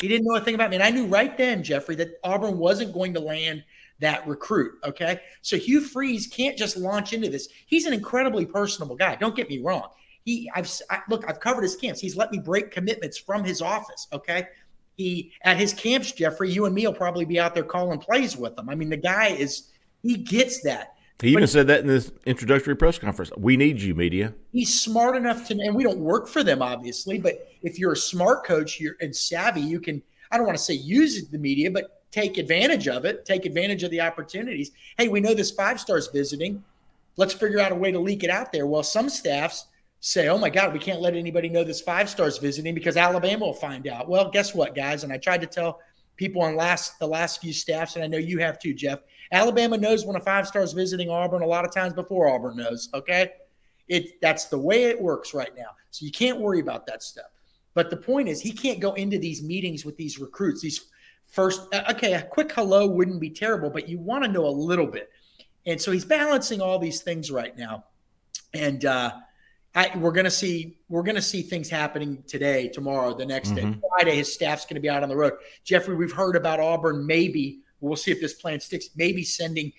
He 0.00 0.08
didn't 0.08 0.26
know 0.26 0.34
a 0.34 0.40
thing 0.40 0.56
about 0.56 0.70
me, 0.70 0.76
and 0.76 0.82
I 0.82 0.90
knew 0.90 1.06
right 1.06 1.36
then, 1.38 1.62
Jeffrey, 1.62 1.94
that 1.96 2.18
Auburn 2.24 2.58
wasn't 2.58 2.92
going 2.92 3.14
to 3.14 3.20
land 3.20 3.62
that 4.00 4.26
recruit. 4.26 4.72
Okay, 4.84 5.20
so 5.42 5.56
Hugh 5.56 5.80
Freeze 5.80 6.26
can't 6.26 6.58
just 6.58 6.76
launch 6.76 7.12
into 7.12 7.28
this. 7.30 7.48
He's 7.66 7.86
an 7.86 7.92
incredibly 7.92 8.44
personable 8.44 8.96
guy. 8.96 9.14
Don't 9.14 9.36
get 9.36 9.48
me 9.48 9.60
wrong. 9.60 9.88
He, 10.24 10.50
I've 10.54 10.70
I, 10.90 11.00
look, 11.08 11.24
I've 11.28 11.40
covered 11.40 11.62
his 11.62 11.76
camps. 11.76 12.00
He's 12.00 12.16
let 12.16 12.32
me 12.32 12.38
break 12.38 12.70
commitments 12.70 13.18
from 13.18 13.44
his 13.44 13.62
office. 13.62 14.08
Okay, 14.12 14.46
he 14.96 15.32
at 15.42 15.56
his 15.56 15.72
camps, 15.72 16.12
Jeffrey, 16.12 16.50
you 16.50 16.66
and 16.66 16.74
me 16.74 16.86
will 16.86 16.94
probably 16.94 17.24
be 17.24 17.40
out 17.40 17.54
there 17.54 17.64
calling 17.64 17.98
plays 17.98 18.36
with 18.36 18.58
him. 18.58 18.68
I 18.68 18.74
mean, 18.74 18.90
the 18.90 18.96
guy 18.96 19.28
is 19.28 19.70
he 20.02 20.16
gets 20.16 20.62
that. 20.62 20.94
He 21.20 21.28
even 21.28 21.46
said 21.46 21.68
that 21.68 21.80
in 21.80 21.86
this 21.86 22.10
introductory 22.26 22.74
press 22.74 22.98
conference. 22.98 23.30
We 23.36 23.56
need 23.56 23.80
you, 23.80 23.94
media. 23.94 24.34
He's 24.50 24.80
smart 24.80 25.16
enough 25.16 25.46
to, 25.48 25.54
and 25.54 25.74
we 25.74 25.84
don't 25.84 26.00
work 26.00 26.26
for 26.26 26.42
them, 26.42 26.62
obviously. 26.62 27.18
But 27.18 27.48
if 27.62 27.78
you're 27.78 27.92
a 27.92 27.96
smart 27.96 28.44
coach 28.44 28.80
you're, 28.80 28.96
and 29.00 29.14
savvy, 29.14 29.60
you 29.60 29.78
can. 29.78 30.02
I 30.32 30.36
don't 30.36 30.46
want 30.46 30.58
to 30.58 30.64
say 30.64 30.74
use 30.74 31.28
the 31.28 31.38
media, 31.38 31.70
but 31.70 32.02
take 32.10 32.38
advantage 32.38 32.88
of 32.88 33.04
it. 33.04 33.24
Take 33.24 33.46
advantage 33.46 33.84
of 33.84 33.90
the 33.92 34.00
opportunities. 34.00 34.72
Hey, 34.98 35.08
we 35.08 35.20
know 35.20 35.34
this 35.34 35.52
five 35.52 35.78
stars 35.78 36.08
visiting. 36.12 36.64
Let's 37.16 37.34
figure 37.34 37.60
out 37.60 37.70
a 37.70 37.76
way 37.76 37.92
to 37.92 38.00
leak 38.00 38.24
it 38.24 38.30
out 38.30 38.50
there. 38.50 38.66
Well, 38.66 38.82
some 38.82 39.08
staffs 39.08 39.66
say, 40.04 40.28
oh 40.28 40.36
my 40.36 40.50
God, 40.50 40.72
we 40.72 40.80
can't 40.80 41.00
let 41.00 41.14
anybody 41.14 41.48
know 41.48 41.62
this 41.62 41.80
five 41.80 42.10
stars 42.10 42.36
visiting 42.38 42.74
because 42.74 42.96
Alabama 42.96 43.46
will 43.46 43.54
find 43.54 43.86
out. 43.86 44.08
Well, 44.08 44.30
guess 44.30 44.52
what, 44.52 44.74
guys? 44.74 45.04
And 45.04 45.12
I 45.12 45.16
tried 45.16 45.40
to 45.42 45.46
tell 45.46 45.78
people 46.16 46.42
on 46.42 46.56
last 46.56 46.98
the 46.98 47.06
last 47.06 47.40
few 47.40 47.52
staffs, 47.52 47.94
and 47.94 48.04
I 48.04 48.08
know 48.08 48.18
you 48.18 48.38
have 48.38 48.58
too, 48.58 48.74
Jeff. 48.74 48.98
Alabama 49.30 49.78
knows 49.78 50.04
when 50.04 50.16
a 50.16 50.20
five 50.20 50.48
star 50.48 50.62
is 50.62 50.72
visiting 50.72 51.08
Auburn 51.08 51.42
a 51.42 51.46
lot 51.46 51.64
of 51.64 51.72
times 51.72 51.94
before 51.94 52.28
Auburn 52.28 52.56
knows. 52.56 52.90
Okay. 52.92 53.30
It 53.86 54.20
that's 54.20 54.46
the 54.46 54.58
way 54.58 54.84
it 54.84 55.00
works 55.00 55.34
right 55.34 55.54
now. 55.56 55.70
So 55.92 56.04
you 56.04 56.10
can't 56.10 56.40
worry 56.40 56.58
about 56.58 56.84
that 56.86 57.04
stuff. 57.04 57.26
But 57.74 57.88
the 57.88 57.96
point 57.96 58.28
is, 58.28 58.40
he 58.40 58.50
can't 58.50 58.80
go 58.80 58.94
into 58.94 59.18
these 59.18 59.40
meetings 59.40 59.84
with 59.84 59.96
these 59.96 60.18
recruits. 60.18 60.62
These 60.62 60.86
first, 61.26 61.72
uh, 61.72 61.84
okay, 61.90 62.14
a 62.14 62.22
quick 62.22 62.50
hello 62.52 62.88
wouldn't 62.88 63.20
be 63.20 63.30
terrible, 63.30 63.70
but 63.70 63.88
you 63.88 64.00
want 64.00 64.24
to 64.24 64.30
know 64.30 64.46
a 64.46 64.50
little 64.50 64.86
bit. 64.86 65.10
And 65.64 65.80
so 65.80 65.92
he's 65.92 66.04
balancing 66.04 66.60
all 66.60 66.80
these 66.80 67.02
things 67.02 67.30
right 67.30 67.56
now. 67.56 67.84
And 68.52 68.84
uh, 68.84 69.12
I, 69.74 69.96
we're 69.96 70.12
going 70.12 70.24
to 70.24 70.30
see 70.30 70.78
we're 70.88 71.02
going 71.02 71.16
to 71.16 71.22
see 71.22 71.42
things 71.42 71.70
happening 71.70 72.22
today, 72.26 72.68
tomorrow, 72.68 73.14
the 73.14 73.24
next 73.24 73.50
mm-hmm. 73.50 73.72
day. 73.72 73.78
Friday, 73.88 74.16
his 74.16 74.32
staff's 74.32 74.64
going 74.64 74.74
to 74.74 74.80
be 74.80 74.90
out 74.90 75.02
on 75.02 75.08
the 75.08 75.16
road. 75.16 75.34
Jeffrey, 75.64 75.94
we've 75.94 76.12
heard 76.12 76.36
about 76.36 76.60
Auburn. 76.60 77.06
Maybe 77.06 77.60
we'll 77.80 77.96
see 77.96 78.10
if 78.10 78.20
this 78.20 78.34
plan 78.34 78.60
sticks. 78.60 78.90
Maybe 78.96 79.22
sending 79.22 79.72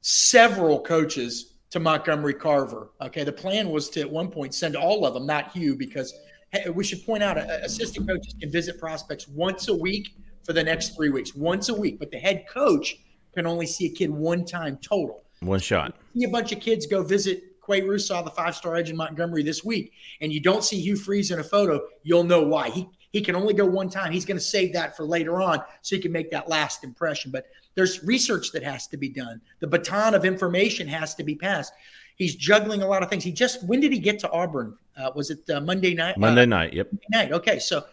several 0.00 0.80
coaches 0.80 1.54
to 1.70 1.80
Montgomery 1.80 2.34
Carver. 2.34 2.90
Okay, 3.00 3.22
the 3.24 3.32
plan 3.32 3.70
was 3.70 3.88
to 3.90 4.00
at 4.00 4.10
one 4.10 4.28
point 4.28 4.52
send 4.52 4.76
all 4.76 5.06
of 5.06 5.14
them, 5.14 5.26
not 5.26 5.52
Hugh, 5.52 5.76
because 5.76 6.12
hey, 6.50 6.68
we 6.68 6.82
should 6.82 7.04
point 7.06 7.22
out 7.22 7.38
uh, 7.38 7.46
assistant 7.62 8.08
coaches 8.08 8.34
can 8.38 8.50
visit 8.50 8.78
prospects 8.80 9.28
once 9.28 9.68
a 9.68 9.74
week 9.74 10.08
for 10.42 10.52
the 10.52 10.62
next 10.62 10.96
three 10.96 11.10
weeks, 11.10 11.36
once 11.36 11.68
a 11.68 11.74
week. 11.74 12.00
But 12.00 12.10
the 12.10 12.18
head 12.18 12.46
coach 12.48 12.96
can 13.32 13.46
only 13.46 13.66
see 13.66 13.86
a 13.86 13.90
kid 13.90 14.10
one 14.10 14.44
time 14.44 14.76
total. 14.82 15.22
One 15.40 15.60
shot. 15.60 15.94
See 16.16 16.24
a 16.24 16.28
bunch 16.28 16.52
of 16.52 16.60
kids 16.60 16.86
go 16.86 17.02
visit 17.02 17.44
Qua 17.62 17.76
Russaw, 17.76 18.24
the 18.24 18.30
five 18.30 18.54
star 18.54 18.76
edge 18.76 18.90
in 18.90 18.96
Montgomery 18.96 19.42
this 19.42 19.64
week, 19.64 19.92
and 20.20 20.32
you 20.32 20.40
don't 20.40 20.64
see 20.64 20.80
Hugh 20.80 20.96
Freeze 20.96 21.30
in 21.30 21.38
a 21.38 21.44
photo, 21.44 21.80
you'll 22.02 22.24
know 22.24 22.42
why. 22.42 22.68
He 22.68 22.88
he 23.12 23.20
can 23.20 23.36
only 23.36 23.54
go 23.54 23.66
one 23.66 23.88
time. 23.88 24.10
He's 24.10 24.24
going 24.24 24.38
to 24.38 24.44
save 24.44 24.72
that 24.72 24.96
for 24.96 25.04
later 25.04 25.40
on 25.40 25.62
so 25.82 25.96
he 25.96 26.02
can 26.02 26.12
make 26.12 26.30
that 26.30 26.48
last 26.48 26.82
impression. 26.82 27.30
But 27.30 27.46
there's 27.74 28.02
research 28.02 28.52
that 28.52 28.62
has 28.62 28.86
to 28.88 28.96
be 28.96 29.08
done. 29.08 29.40
The 29.60 29.66
baton 29.66 30.14
of 30.14 30.24
information 30.24 30.88
has 30.88 31.14
to 31.16 31.22
be 31.22 31.34
passed. 31.34 31.72
He's 32.16 32.34
juggling 32.34 32.82
a 32.82 32.86
lot 32.86 33.02
of 33.02 33.10
things. 33.10 33.22
He 33.24 33.32
just 33.32 33.64
when 33.64 33.80
did 33.80 33.92
he 33.92 33.98
get 33.98 34.18
to 34.20 34.30
Auburn? 34.30 34.76
Uh, 34.96 35.10
was 35.14 35.30
it 35.30 35.48
uh, 35.50 35.60
Monday 35.60 35.94
night? 35.94 36.18
Monday 36.18 36.42
uh, 36.42 36.46
night. 36.46 36.72
Yep. 36.74 36.88
Monday 36.92 37.28
night. 37.28 37.32
Okay, 37.32 37.58
so 37.58 37.84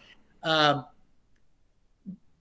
um, 0.42 0.84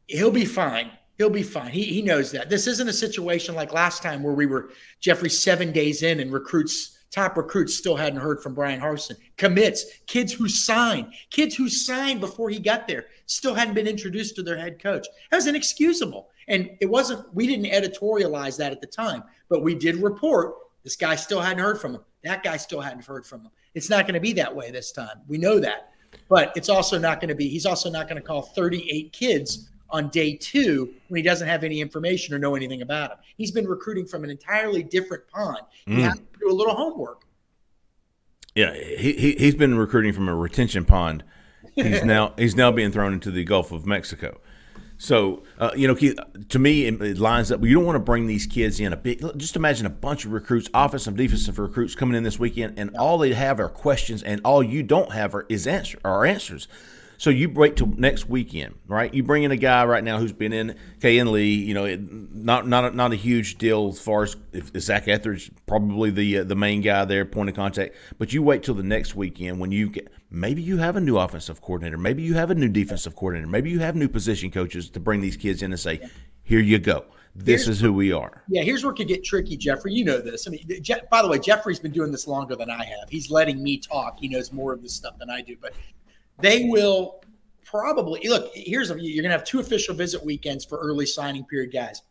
he'll 0.07 0.31
be 0.31 0.45
fine. 0.45 0.91
He'll 1.17 1.29
be 1.29 1.43
fine. 1.43 1.71
He, 1.71 1.83
he 1.83 2.01
knows 2.01 2.31
that. 2.31 2.49
This 2.49 2.65
isn't 2.65 2.87
a 2.87 2.93
situation 2.93 3.53
like 3.53 3.73
last 3.73 4.01
time 4.01 4.23
where 4.23 4.33
we 4.33 4.45
were 4.45 4.71
Jeffrey 5.01 5.29
seven 5.29 5.73
days 5.73 6.01
in 6.01 6.21
and 6.21 6.31
recruits 6.31 6.98
top 7.11 7.37
recruits 7.37 7.75
still 7.75 7.95
hadn't 7.95 8.19
heard 8.19 8.41
from 8.41 8.53
Brian 8.53 8.79
Harsin. 8.79 9.15
Commits, 9.37 9.85
kids 10.05 10.33
who 10.33 10.47
signed, 10.47 11.13
kids 11.29 11.55
who 11.55 11.69
signed 11.69 12.19
before 12.19 12.49
he 12.49 12.59
got 12.59 12.87
there, 12.87 13.07
still 13.25 13.53
hadn't 13.53 13.73
been 13.73 13.87
introduced 13.87 14.35
to 14.35 14.43
their 14.43 14.57
head 14.57 14.81
coach. 14.81 15.07
That 15.31 15.37
was 15.37 15.47
inexcusable. 15.47 16.29
And 16.47 16.71
it 16.81 16.87
wasn't, 16.87 17.33
we 17.33 17.47
didn't 17.47 17.65
editorialize 17.65 18.57
that 18.57 18.71
at 18.71 18.81
the 18.81 18.87
time, 18.87 19.23
but 19.49 19.63
we 19.63 19.75
did 19.75 19.97
report 19.97 20.55
this 20.83 20.95
guy 20.95 21.15
still 21.15 21.41
hadn't 21.41 21.59
heard 21.59 21.79
from 21.79 21.95
him. 21.95 22.01
That 22.23 22.43
guy 22.43 22.57
still 22.57 22.81
hadn't 22.81 23.05
heard 23.05 23.25
from 23.25 23.41
him. 23.41 23.51
It's 23.75 23.89
not 23.89 24.05
going 24.05 24.15
to 24.15 24.19
be 24.19 24.33
that 24.33 24.55
way 24.55 24.71
this 24.71 24.91
time. 24.91 25.21
We 25.27 25.37
know 25.37 25.59
that. 25.59 25.91
But 26.27 26.53
it's 26.55 26.69
also 26.69 26.97
not 26.97 27.19
going 27.19 27.29
to 27.29 27.35
be, 27.35 27.47
he's 27.47 27.65
also 27.65 27.89
not 27.89 28.07
going 28.07 28.19
to 28.19 28.27
call 28.27 28.41
38 28.41 29.13
kids 29.13 29.69
on 29.91 30.09
day 30.09 30.35
two 30.35 30.93
when 31.07 31.17
he 31.17 31.23
doesn't 31.23 31.47
have 31.47 31.63
any 31.63 31.81
information 31.81 32.33
or 32.33 32.39
know 32.39 32.55
anything 32.55 32.81
about 32.81 33.11
him. 33.11 33.17
He's 33.37 33.51
been 33.51 33.67
recruiting 33.67 34.05
from 34.05 34.23
an 34.23 34.29
entirely 34.29 34.83
different 34.83 35.27
pond. 35.27 35.59
Mm. 35.87 35.95
He 35.95 36.01
has 36.03 36.15
to 36.15 36.25
do 36.39 36.51
a 36.51 36.53
little 36.53 36.75
homework. 36.75 37.23
Yeah, 38.55 38.73
he, 38.73 39.13
he 39.13 39.31
he's 39.33 39.55
been 39.55 39.77
recruiting 39.77 40.13
from 40.13 40.27
a 40.27 40.35
retention 40.35 40.85
pond. 40.85 41.23
He's 41.75 42.03
now 42.03 42.33
he's 42.37 42.55
now 42.55 42.71
being 42.71 42.91
thrown 42.91 43.13
into 43.13 43.31
the 43.31 43.43
Gulf 43.43 43.71
of 43.71 43.85
Mexico. 43.85 44.39
So 44.97 45.43
uh, 45.59 45.71
you 45.75 45.87
know, 45.87 45.95
to 45.95 46.59
me, 46.59 46.85
it 46.85 47.17
lines 47.17 47.51
up. 47.51 47.63
You 47.63 47.73
don't 47.73 47.85
want 47.85 47.95
to 47.95 48.01
bring 48.01 48.27
these 48.27 48.45
kids 48.45 48.79
in 48.81 48.91
a 48.91 48.97
big. 48.97 49.23
Just 49.37 49.55
imagine 49.55 49.85
a 49.85 49.89
bunch 49.89 50.25
of 50.25 50.33
recruits, 50.33 50.69
offensive, 50.73 51.15
defensive 51.15 51.57
recruits 51.57 51.95
coming 51.95 52.17
in 52.17 52.23
this 52.23 52.37
weekend, 52.37 52.77
and 52.77 52.95
all 52.97 53.17
they 53.17 53.33
have 53.33 53.61
are 53.61 53.69
questions, 53.69 54.21
and 54.23 54.41
all 54.43 54.61
you 54.61 54.83
don't 54.83 55.13
have 55.13 55.33
are 55.33 55.45
is 55.47 55.65
answer 55.65 55.97
are 56.03 56.25
answers. 56.25 56.67
So 57.19 57.29
you 57.29 57.49
wait 57.49 57.75
till 57.75 57.87
next 57.87 58.29
weekend, 58.29 58.75
right? 58.87 59.13
You 59.13 59.23
bring 59.23 59.43
in 59.43 59.51
a 59.51 59.57
guy 59.57 59.83
right 59.85 60.03
now 60.03 60.19
who's 60.19 60.31
been 60.31 60.53
in 60.53 60.75
Kayin 60.99 61.29
Lee, 61.31 61.53
you 61.53 61.73
know, 61.73 61.85
not 62.31 62.65
not 62.65 62.85
a, 62.85 62.95
not 62.95 63.11
a 63.11 63.17
huge 63.17 63.57
deal 63.57 63.89
as 63.89 63.99
far 63.99 64.23
as 64.23 64.37
if 64.53 64.71
Zac 64.81 65.09
Etheridge 65.09 65.51
probably 65.65 66.11
the 66.11 66.39
uh, 66.39 66.43
the 66.45 66.55
main 66.55 66.79
guy 66.81 67.03
there, 67.03 67.25
point 67.25 67.49
of 67.49 67.55
contact. 67.55 67.93
But 68.17 68.31
you 68.31 68.41
wait 68.41 68.63
till 68.63 68.73
the 68.73 68.83
next 68.83 69.15
weekend 69.15 69.59
when 69.59 69.69
you 69.73 69.89
get 69.89 70.07
maybe 70.31 70.61
you 70.61 70.77
have 70.77 70.95
a 70.95 71.01
new 71.01 71.17
offensive 71.17 71.61
coordinator, 71.61 71.97
maybe 71.97 72.23
you 72.23 72.35
have 72.35 72.51
a 72.51 72.55
new 72.55 72.69
defensive 72.69 73.17
coordinator, 73.17 73.47
maybe 73.49 73.69
you 73.69 73.79
have 73.79 73.97
new 73.97 74.07
position 74.07 74.49
coaches 74.49 74.89
to 74.91 75.01
bring 75.01 75.19
these 75.19 75.35
kids 75.35 75.61
in 75.61 75.71
and 75.71 75.79
say, 75.79 75.99
here 76.43 76.61
you 76.61 76.79
go. 76.79 77.03
this 77.35 77.65
Here's- 77.65 77.67
is 77.77 77.79
who 77.81 77.91
we 77.91 78.13
are. 78.13 78.43
Yeah, 78.47 78.61
here's 78.61 78.83
where 78.85 78.93
it 78.93 78.95
could 78.95 79.07
get 79.09 79.25
tricky, 79.25 79.57
Jeffrey. 79.57 79.91
You 79.93 80.05
know 80.05 80.19
this. 80.21 80.47
I 80.47 80.51
mean, 80.51 80.65
Je- 80.81 81.01
by 81.11 81.21
the 81.21 81.27
way, 81.27 81.37
Jeffrey's 81.39 81.79
been 81.79 81.91
doing 81.91 82.11
this 82.13 82.27
longer 82.27 82.55
than 82.55 82.69
I 82.69 82.83
have. 82.85 83.09
He's 83.09 83.29
letting 83.29 83.61
me 83.61 83.77
talk. 83.77 84.17
He 84.19 84.29
knows 84.29 84.53
more 84.53 84.71
of 84.71 84.81
this 84.81 84.93
stuff 84.93 85.17
than 85.19 85.29
I 85.29 85.41
do. 85.41 85.55
But 85.61 85.73
they 86.41 86.65
will 86.69 87.21
probably 87.65 88.27
look. 88.27 88.51
Here's 88.55 88.91
a, 88.91 88.99
you're 88.99 89.21
going 89.21 89.31
to 89.31 89.37
have 89.37 89.43
two 89.45 89.59
official 89.59 89.93
visit 89.95 90.23
weekends 90.23 90.65
for 90.65 90.77
early 90.79 91.05
signing 91.05 91.45
period 91.45 91.71
guys. 91.71 92.01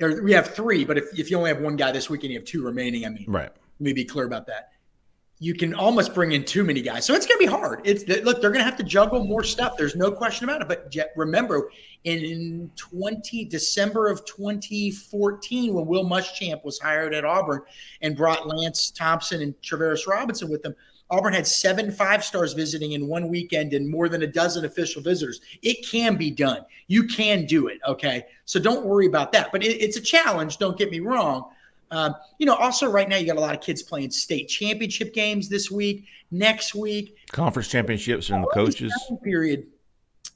Or 0.00 0.22
we 0.22 0.32
have 0.32 0.54
three, 0.54 0.84
but 0.84 0.96
if, 0.96 1.18
if 1.18 1.30
you 1.30 1.36
only 1.36 1.50
have 1.50 1.60
one 1.60 1.76
guy 1.76 1.90
this 1.90 2.08
weekend, 2.08 2.32
you 2.32 2.38
have 2.38 2.46
two 2.46 2.62
remaining. 2.64 3.04
I 3.04 3.08
mean, 3.08 3.24
Right. 3.26 3.50
let 3.50 3.80
me 3.80 3.92
be 3.92 4.04
clear 4.04 4.26
about 4.26 4.46
that. 4.46 4.70
You 5.40 5.54
can 5.54 5.72
almost 5.74 6.14
bring 6.14 6.32
in 6.32 6.44
too 6.44 6.64
many 6.64 6.80
guys, 6.82 7.04
so 7.04 7.14
it's 7.14 7.24
going 7.26 7.38
to 7.38 7.46
be 7.46 7.50
hard. 7.50 7.80
It's 7.84 8.04
look, 8.24 8.40
they're 8.40 8.50
going 8.50 8.58
to 8.60 8.64
have 8.64 8.76
to 8.78 8.82
juggle 8.82 9.24
more 9.24 9.44
stuff. 9.44 9.76
There's 9.76 9.94
no 9.94 10.10
question 10.10 10.48
about 10.48 10.62
it. 10.62 10.68
But 10.68 10.92
remember, 11.14 11.70
in 12.02 12.70
20 12.74 13.44
December 13.44 14.08
of 14.08 14.24
2014, 14.24 15.74
when 15.74 15.86
Will 15.86 16.04
Muschamp 16.04 16.64
was 16.64 16.80
hired 16.80 17.14
at 17.14 17.24
Auburn 17.24 17.62
and 18.02 18.16
brought 18.16 18.48
Lance 18.48 18.90
Thompson 18.90 19.42
and 19.42 19.54
Travaris 19.62 20.08
Robinson 20.08 20.48
with 20.50 20.62
them, 20.62 20.74
Auburn 21.10 21.32
had 21.32 21.46
seven 21.46 21.90
five 21.90 22.24
stars 22.24 22.52
visiting 22.52 22.92
in 22.92 23.06
one 23.06 23.28
weekend 23.28 23.72
and 23.72 23.88
more 23.88 24.08
than 24.08 24.22
a 24.22 24.26
dozen 24.26 24.64
official 24.64 25.02
visitors. 25.02 25.40
It 25.62 25.86
can 25.86 26.16
be 26.16 26.30
done. 26.30 26.64
You 26.86 27.04
can 27.06 27.46
do 27.46 27.68
it. 27.68 27.78
Okay, 27.86 28.24
so 28.44 28.60
don't 28.60 28.84
worry 28.84 29.06
about 29.06 29.32
that. 29.32 29.50
But 29.50 29.62
it, 29.62 29.80
it's 29.80 29.96
a 29.96 30.02
challenge. 30.02 30.58
Don't 30.58 30.76
get 30.76 30.90
me 30.90 31.00
wrong. 31.00 31.50
Um, 31.90 32.14
you 32.38 32.44
know, 32.44 32.54
also 32.54 32.90
right 32.90 33.08
now 33.08 33.16
you 33.16 33.26
got 33.26 33.36
a 33.36 33.40
lot 33.40 33.54
of 33.54 33.62
kids 33.62 33.82
playing 33.82 34.10
state 34.10 34.48
championship 34.48 35.14
games 35.14 35.48
this 35.48 35.70
week, 35.70 36.06
next 36.30 36.74
week. 36.74 37.16
Conference 37.32 37.68
championships 37.68 38.28
and 38.28 38.44
the 38.44 38.48
coaches. 38.48 38.92
period 39.22 39.66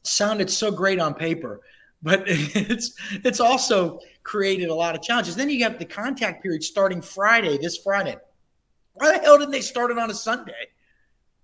sounded 0.02 0.50
so 0.50 0.70
great 0.70 0.98
on 0.98 1.14
paper, 1.14 1.60
but 2.02 2.24
it's 2.26 2.94
it's 3.24 3.40
also 3.40 4.00
created 4.22 4.70
a 4.70 4.74
lot 4.74 4.94
of 4.94 5.02
challenges. 5.02 5.36
Then 5.36 5.50
you 5.50 5.62
have 5.64 5.78
the 5.78 5.84
contact 5.84 6.42
period 6.42 6.62
starting 6.62 7.02
Friday, 7.02 7.58
this 7.58 7.76
Friday. 7.76 8.16
Why 8.94 9.12
the 9.12 9.18
hell 9.22 9.38
didn't 9.38 9.52
they 9.52 9.60
start 9.60 9.90
it 9.90 9.98
on 9.98 10.10
a 10.10 10.14
Sunday? 10.14 10.68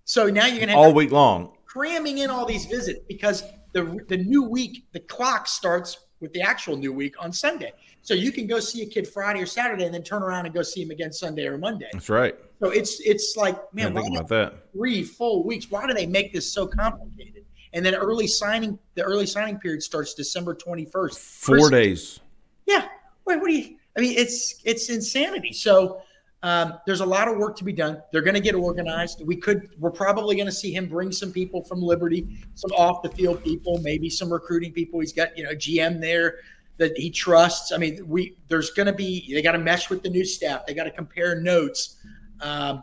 So 0.05 0.27
now 0.27 0.47
you're 0.47 0.61
gonna 0.61 0.73
have 0.73 0.79
All 0.81 0.95
week 0.95 1.11
long. 1.11 1.53
cramming 1.67 2.19
in 2.19 2.31
all 2.31 2.47
these 2.47 2.67
visits 2.67 3.01
because 3.09 3.43
the 3.73 3.99
the 4.09 4.17
new 4.17 4.43
week, 4.43 4.85
the 4.93 5.01
clock 5.01 5.47
starts 5.47 5.99
with 6.21 6.33
the 6.33 6.41
actual 6.41 6.77
new 6.77 6.93
week 6.93 7.15
on 7.23 7.33
Sunday. 7.33 7.73
So 8.03 8.15
you 8.15 8.33
can 8.33 8.47
go 8.47 8.59
see 8.59 8.83
a 8.83 8.87
kid 8.87 9.07
Friday 9.07 9.41
or 9.43 9.47
Saturday 9.47 9.85
and 9.85 9.95
then 9.95 10.03
turn 10.03 10.23
around 10.23 10.47
and 10.47 10.55
go 10.55 10.63
see 10.63 10.83
him 10.83 10.91
again 10.91 11.13
Sunday 11.13 11.47
or 11.47 11.59
Monday. 11.59 11.89
That's 11.93 12.09
right. 12.09 12.35
So 12.61 12.71
it's 12.71 13.01
it's 13.01 13.37
like, 13.37 13.57
man, 13.75 13.95
why 13.95 14.03
about 14.07 14.29
that. 14.29 14.73
three 14.73 15.03
full 15.05 15.45
weeks? 15.45 15.71
Why 15.71 15.87
do 15.87 15.93
they 15.95 16.07
make 16.07 16.33
this 16.33 16.51
so 16.51 16.67
complicated? 16.67 17.45
And 17.75 17.85
then 17.85 17.95
early 17.95 18.27
signing, 18.27 18.79
the 18.95 19.03
early 19.03 19.27
signing 19.27 19.59
period 19.59 19.83
starts 19.83 20.15
December 20.15 20.55
21st. 20.55 21.19
Four 21.19 21.69
days. 21.71 22.21
Yeah. 22.67 22.87
Wait, 23.27 23.39
what 23.41 23.49
do 23.49 23.53
you? 23.53 23.77
I 23.97 24.01
mean, 24.01 24.17
it's 24.17 24.61
it's 24.65 24.89
insanity. 24.89 25.53
So 25.53 26.01
um, 26.43 26.75
there's 26.87 27.01
a 27.01 27.07
lot 27.07 27.27
of 27.27 27.37
work 27.37 27.57
to 27.57 27.65
be 27.65 27.73
done. 27.73 28.01
They're 28.13 28.23
going 28.23 28.35
to 28.35 28.41
get 28.41 28.55
organized. 28.55 29.23
We 29.27 29.37
could. 29.37 29.71
We're 29.79 29.91
probably 29.91 30.37
going 30.37 30.47
to 30.47 30.53
see 30.53 30.73
him 30.73 30.87
bring 30.87 31.11
some 31.11 31.33
people 31.33 31.65
from 31.65 31.83
Liberty, 31.83 32.39
some 32.55 32.71
off 32.73 33.03
the 33.03 33.11
field 33.11 33.43
people, 33.43 33.79
maybe 33.79 34.09
some 34.09 34.33
recruiting 34.33 34.73
people. 34.73 35.01
He's 35.01 35.13
got 35.13 35.37
you 35.37 35.45
know 35.45 35.51
GM 35.51 36.01
there 36.01 36.37
that 36.77 36.97
he 36.97 37.11
trusts. 37.11 37.73
I 37.73 37.77
mean, 37.77 38.07
we 38.07 38.37
there's 38.47 38.71
going 38.71 38.87
to 38.87 38.93
be. 38.93 39.33
They 39.33 39.43
got 39.43 39.53
to 39.53 39.59
mesh 39.59 39.91
with 39.91 40.03
the 40.03 40.11
new 40.11 40.25
staff. 40.25 40.65
They 40.65 40.75
got 40.75 40.85
to 40.85 40.93
compare 40.93 41.41
notes. 41.41 41.97
Um, 42.41 42.83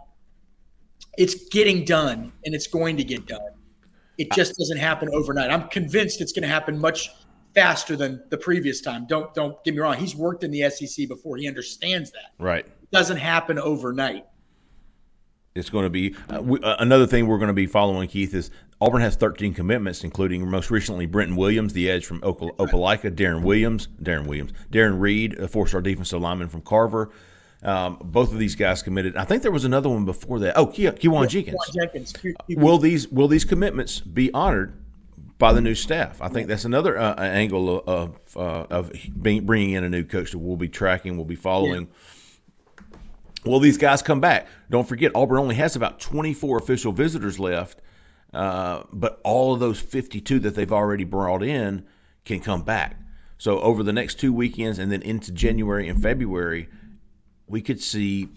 it's 1.17 1.47
getting 1.47 1.85
done, 1.85 2.33
and 2.43 2.53
it's 2.53 2.67
going 2.67 2.97
to 2.97 3.05
get 3.05 3.25
done. 3.25 3.39
It 4.17 4.31
just 4.33 4.57
doesn't 4.57 4.77
happen 4.77 5.09
overnight. 5.13 5.49
I'm 5.49 5.69
convinced 5.69 6.19
it's 6.19 6.33
going 6.33 6.43
to 6.43 6.49
happen 6.49 6.77
much 6.77 7.09
faster 7.53 7.95
than 7.95 8.21
the 8.29 8.37
previous 8.37 8.81
time. 8.81 9.07
Don't 9.07 9.33
don't 9.33 9.63
get 9.63 9.73
me 9.73 9.79
wrong. 9.79 9.95
He's 9.95 10.15
worked 10.15 10.43
in 10.43 10.51
the 10.51 10.69
SEC 10.69 11.07
before. 11.07 11.37
He 11.37 11.47
understands 11.47 12.11
that. 12.11 12.31
Right. 12.37 12.67
Doesn't 12.91 13.17
happen 13.17 13.59
overnight. 13.59 14.25
It's 15.55 15.69
going 15.69 15.85
to 15.85 15.89
be 15.89 16.15
uh, 16.29 16.41
we, 16.41 16.59
uh, 16.59 16.75
another 16.79 17.07
thing 17.07 17.27
we're 17.27 17.37
going 17.37 17.47
to 17.47 17.53
be 17.53 17.65
following. 17.65 18.09
Keith 18.09 18.33
is 18.33 18.51
Auburn 18.81 19.01
has 19.01 19.15
13 19.15 19.53
commitments, 19.53 20.03
including 20.03 20.47
most 20.49 20.69
recently 20.69 21.05
Brenton 21.05 21.37
Williams, 21.37 21.71
the 21.71 21.89
edge 21.89 22.05
from 22.05 22.19
Opelika, 22.21 23.09
Darren 23.09 23.41
Williams, 23.41 23.87
Darren 24.03 24.25
Williams, 24.25 24.51
Darren 24.69 24.99
Reed, 24.99 25.39
a 25.39 25.47
four-star 25.47 25.81
defensive 25.81 26.21
lineman 26.21 26.49
from 26.49 26.61
Carver. 26.61 27.09
Um, 27.63 27.97
both 28.03 28.33
of 28.33 28.37
these 28.37 28.55
guys 28.55 28.83
committed. 28.83 29.15
I 29.15 29.23
think 29.23 29.43
there 29.43 29.51
was 29.51 29.63
another 29.63 29.87
one 29.87 30.03
before 30.03 30.39
that. 30.39 30.57
Oh, 30.57 30.67
Ke- 30.67 30.99
Kewan 30.99 31.29
Jenkins. 31.29 31.57
Jenkins. 31.73 32.13
Will 32.49 32.77
these 32.77 33.07
will 33.07 33.29
these 33.29 33.45
commitments 33.45 34.01
be 34.01 34.31
honored 34.33 34.73
by 35.39 35.53
the 35.53 35.61
new 35.61 35.73
staff? 35.73 36.21
I 36.21 36.27
think 36.27 36.47
that's 36.47 36.65
another 36.65 36.97
uh, 36.97 37.15
angle 37.15 37.79
of 37.79 37.87
of, 37.87 38.37
uh, 38.37 38.67
of 38.69 38.91
being, 39.19 39.45
bringing 39.45 39.71
in 39.71 39.85
a 39.85 39.89
new 39.89 40.03
coach 40.03 40.31
that 40.31 40.39
we'll 40.39 40.57
be 40.57 40.67
tracking, 40.67 41.15
we'll 41.15 41.25
be 41.25 41.35
following. 41.35 41.87
Will 43.45 43.59
these 43.59 43.77
guys 43.77 44.01
come 44.01 44.19
back? 44.19 44.47
Don't 44.69 44.87
forget, 44.87 45.11
Auburn 45.13 45.39
only 45.39 45.55
has 45.55 45.75
about 45.75 45.99
24 45.99 46.57
official 46.57 46.91
visitors 46.91 47.39
left, 47.39 47.79
uh, 48.33 48.83
but 48.91 49.19
all 49.23 49.53
of 49.53 49.59
those 49.59 49.79
52 49.79 50.39
that 50.39 50.55
they've 50.55 50.71
already 50.71 51.03
brought 51.03 51.43
in 51.43 51.85
can 52.23 52.39
come 52.39 52.63
back. 52.63 52.97
So 53.37 53.59
over 53.59 53.83
the 53.83 53.93
next 53.93 54.19
two 54.19 54.33
weekends 54.33 54.79
and 54.79 54.91
then 54.91 55.01
into 55.01 55.31
January 55.31 55.87
and 55.87 56.01
February, 56.01 56.69
we 57.47 57.61
could 57.61 57.81
see 57.81 58.29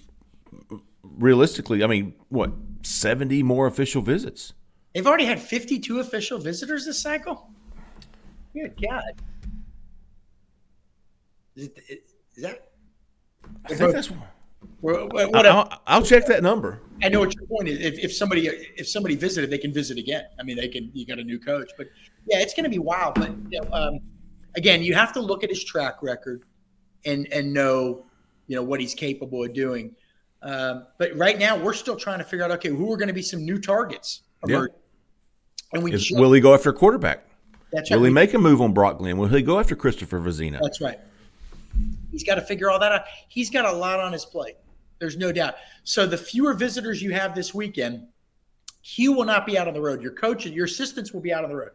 realistically, 1.02 1.82
I 1.82 1.86
mean, 1.86 2.14
what, 2.28 2.52
70 2.82 3.42
more 3.42 3.66
official 3.66 4.02
visits? 4.02 4.52
They've 4.94 5.06
already 5.06 5.24
had 5.24 5.40
52 5.40 6.00
official 6.00 6.38
visitors 6.38 6.84
this 6.84 7.00
cycle. 7.00 7.50
Good 8.52 8.74
God. 8.80 9.22
Is, 11.54 11.66
it, 11.66 12.04
is 12.36 12.42
that? 12.42 12.70
I 13.64 13.74
think 13.74 13.92
that's. 13.92 14.10
What, 14.80 15.46
I'll, 15.46 15.80
I'll 15.86 16.02
check 16.02 16.26
that 16.26 16.42
number. 16.42 16.80
I 17.02 17.08
know 17.08 17.20
what 17.20 17.34
your 17.34 17.46
point 17.46 17.68
is. 17.68 17.80
If, 17.80 17.98
if 17.98 18.14
somebody 18.14 18.46
if 18.48 18.88
somebody 18.88 19.14
visited, 19.16 19.50
they 19.50 19.58
can 19.58 19.72
visit 19.72 19.98
again. 19.98 20.24
I 20.38 20.42
mean, 20.42 20.56
they 20.56 20.68
can. 20.68 20.90
You 20.94 21.06
got 21.06 21.18
a 21.18 21.24
new 21.24 21.38
coach, 21.38 21.70
but 21.76 21.86
yeah, 22.26 22.40
it's 22.40 22.54
going 22.54 22.64
to 22.64 22.70
be 22.70 22.78
wild. 22.78 23.14
But 23.14 23.30
you 23.50 23.60
know, 23.60 23.68
um, 23.72 24.00
again, 24.56 24.82
you 24.82 24.94
have 24.94 25.12
to 25.14 25.20
look 25.20 25.44
at 25.44 25.50
his 25.50 25.62
track 25.64 26.02
record 26.02 26.44
and 27.04 27.26
and 27.32 27.52
know 27.52 28.06
you 28.46 28.56
know 28.56 28.62
what 28.62 28.80
he's 28.80 28.94
capable 28.94 29.44
of 29.44 29.52
doing. 29.52 29.94
Um, 30.42 30.86
but 30.98 31.16
right 31.16 31.38
now, 31.38 31.56
we're 31.56 31.72
still 31.72 31.96
trying 31.96 32.18
to 32.18 32.24
figure 32.24 32.44
out 32.44 32.50
okay, 32.52 32.68
who 32.68 32.92
are 32.92 32.96
going 32.96 33.08
to 33.08 33.14
be 33.14 33.22
some 33.22 33.44
new 33.44 33.58
targets. 33.58 34.22
Yeah. 34.46 34.66
And 35.72 35.82
we 35.82 35.92
Is, 35.92 36.10
will 36.10 36.32
he 36.32 36.40
go 36.40 36.54
after 36.54 36.70
a 36.70 36.72
quarterback? 36.72 37.24
that's 37.72 37.90
Will 37.90 38.04
he 38.04 38.10
make 38.10 38.32
a 38.34 38.38
move 38.38 38.60
on 38.62 38.72
Brock 38.72 38.98
Glenn? 38.98 39.18
Will 39.18 39.28
he 39.28 39.42
go 39.42 39.58
after 39.58 39.76
Christopher 39.76 40.18
Vizzina? 40.18 40.58
That's 40.62 40.80
right. 40.80 40.98
He's 42.10 42.24
got 42.24 42.36
to 42.36 42.42
figure 42.42 42.70
all 42.70 42.78
that 42.78 42.92
out. 42.92 43.04
He's 43.28 43.50
got 43.50 43.64
a 43.64 43.72
lot 43.72 44.00
on 44.00 44.12
his 44.12 44.24
plate. 44.24 44.56
There's 44.98 45.16
no 45.16 45.32
doubt. 45.32 45.54
So 45.84 46.06
the 46.06 46.16
fewer 46.16 46.54
visitors 46.54 47.02
you 47.02 47.12
have 47.12 47.34
this 47.34 47.54
weekend, 47.54 48.06
Hugh 48.82 49.12
will 49.12 49.24
not 49.24 49.46
be 49.46 49.58
out 49.58 49.68
on 49.68 49.74
the 49.74 49.80
road. 49.80 50.02
Your 50.02 50.12
coach 50.12 50.46
and 50.46 50.54
your 50.54 50.66
assistants 50.66 51.12
will 51.12 51.20
be 51.20 51.32
out 51.32 51.44
on 51.44 51.50
the 51.50 51.56
road. 51.56 51.70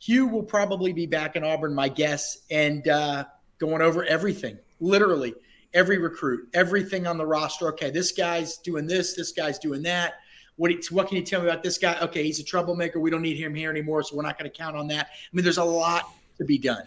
Hugh 0.00 0.26
will 0.26 0.42
probably 0.42 0.92
be 0.92 1.06
back 1.06 1.36
in 1.36 1.44
Auburn, 1.44 1.74
my 1.74 1.88
guess, 1.88 2.38
and 2.50 2.86
uh, 2.88 3.24
going 3.58 3.82
over 3.82 4.04
everything, 4.04 4.58
literally 4.80 5.34
every 5.74 5.98
recruit, 5.98 6.48
everything 6.54 7.06
on 7.06 7.18
the 7.18 7.26
roster. 7.26 7.68
Okay, 7.68 7.90
this 7.90 8.12
guy's 8.12 8.58
doing 8.58 8.86
this, 8.86 9.14
this 9.14 9.32
guy's 9.32 9.58
doing 9.58 9.82
that. 9.82 10.14
What, 10.56 10.72
what 10.90 11.08
can 11.08 11.16
you 11.16 11.22
tell 11.22 11.40
me 11.40 11.48
about 11.48 11.62
this 11.62 11.78
guy? 11.78 11.98
Okay, 12.00 12.24
he's 12.24 12.40
a 12.40 12.44
troublemaker. 12.44 12.98
We 12.98 13.10
don't 13.10 13.22
need 13.22 13.36
him 13.36 13.54
here 13.54 13.70
anymore, 13.70 14.02
so 14.02 14.16
we're 14.16 14.22
not 14.22 14.38
going 14.38 14.50
to 14.50 14.56
count 14.56 14.76
on 14.76 14.88
that. 14.88 15.06
I 15.06 15.28
mean, 15.32 15.44
there's 15.44 15.58
a 15.58 15.64
lot 15.64 16.10
to 16.38 16.44
be 16.44 16.58
done. 16.58 16.82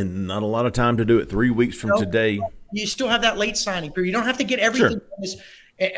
And 0.00 0.26
not 0.26 0.42
a 0.42 0.46
lot 0.46 0.66
of 0.66 0.72
time 0.72 0.96
to 0.98 1.04
do 1.04 1.18
it. 1.18 1.28
Three 1.28 1.50
weeks 1.50 1.76
from 1.76 1.90
No. 1.90 1.96
today. 1.98 2.40
you 2.72 2.86
still 2.86 3.08
have 3.08 3.22
that 3.22 3.38
late 3.38 3.56
signing 3.56 3.92
period. 3.92 4.08
You 4.08 4.12
don't 4.12 4.26
have 4.26 4.38
to 4.38 4.44
get 4.44 4.58
everything. 4.58 4.90
Sure. 4.98 5.02
this- 5.20 5.36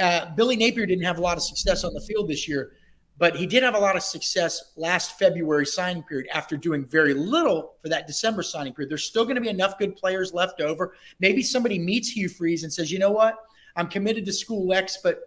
Uh, 0.00 0.26
Billy 0.34 0.56
Napier 0.56 0.87
didn't 0.87 1.04
have 1.04 1.18
a 1.18 1.20
lot 1.20 1.37
of 1.37 1.42
success 1.42 1.84
on 1.84 1.94
the 1.94 2.00
field 2.00 2.28
this 2.28 2.48
year, 2.48 2.72
but 3.16 3.37
he 3.37 3.46
did 3.46 3.62
have 3.62 3.74
a 3.76 3.78
lot 3.78 3.94
of 3.96 4.02
success 4.02 4.72
last 4.76 5.18
February 5.20 5.64
signing 5.64 6.02
period 6.02 6.28
after 6.34 6.56
doing 6.56 6.84
very 6.84 7.14
little 7.14 7.74
for 7.80 7.88
that 7.88 8.06
December 8.08 8.42
signing 8.42 8.72
period. 8.74 8.90
There's 8.90 9.04
still 9.04 9.22
going 9.24 9.37
to 9.37 9.40
be 9.40 9.48
enough 9.48 9.78
good 9.78 9.94
players 9.96 10.34
left 10.34 10.61
over. 10.61 10.94
Maybe 11.20 11.42
somebody 11.42 11.78
meets 11.78 12.08
Hugh 12.11 12.28
Freeze 12.28 12.64
and 12.64 12.72
says, 12.72 12.90
you 12.90 12.98
know 12.98 13.12
what? 13.12 13.37
I'm 13.76 13.87
committed 13.87 14.24
to 14.26 14.32
school 14.32 14.72
X, 14.72 14.98
but 15.02 15.20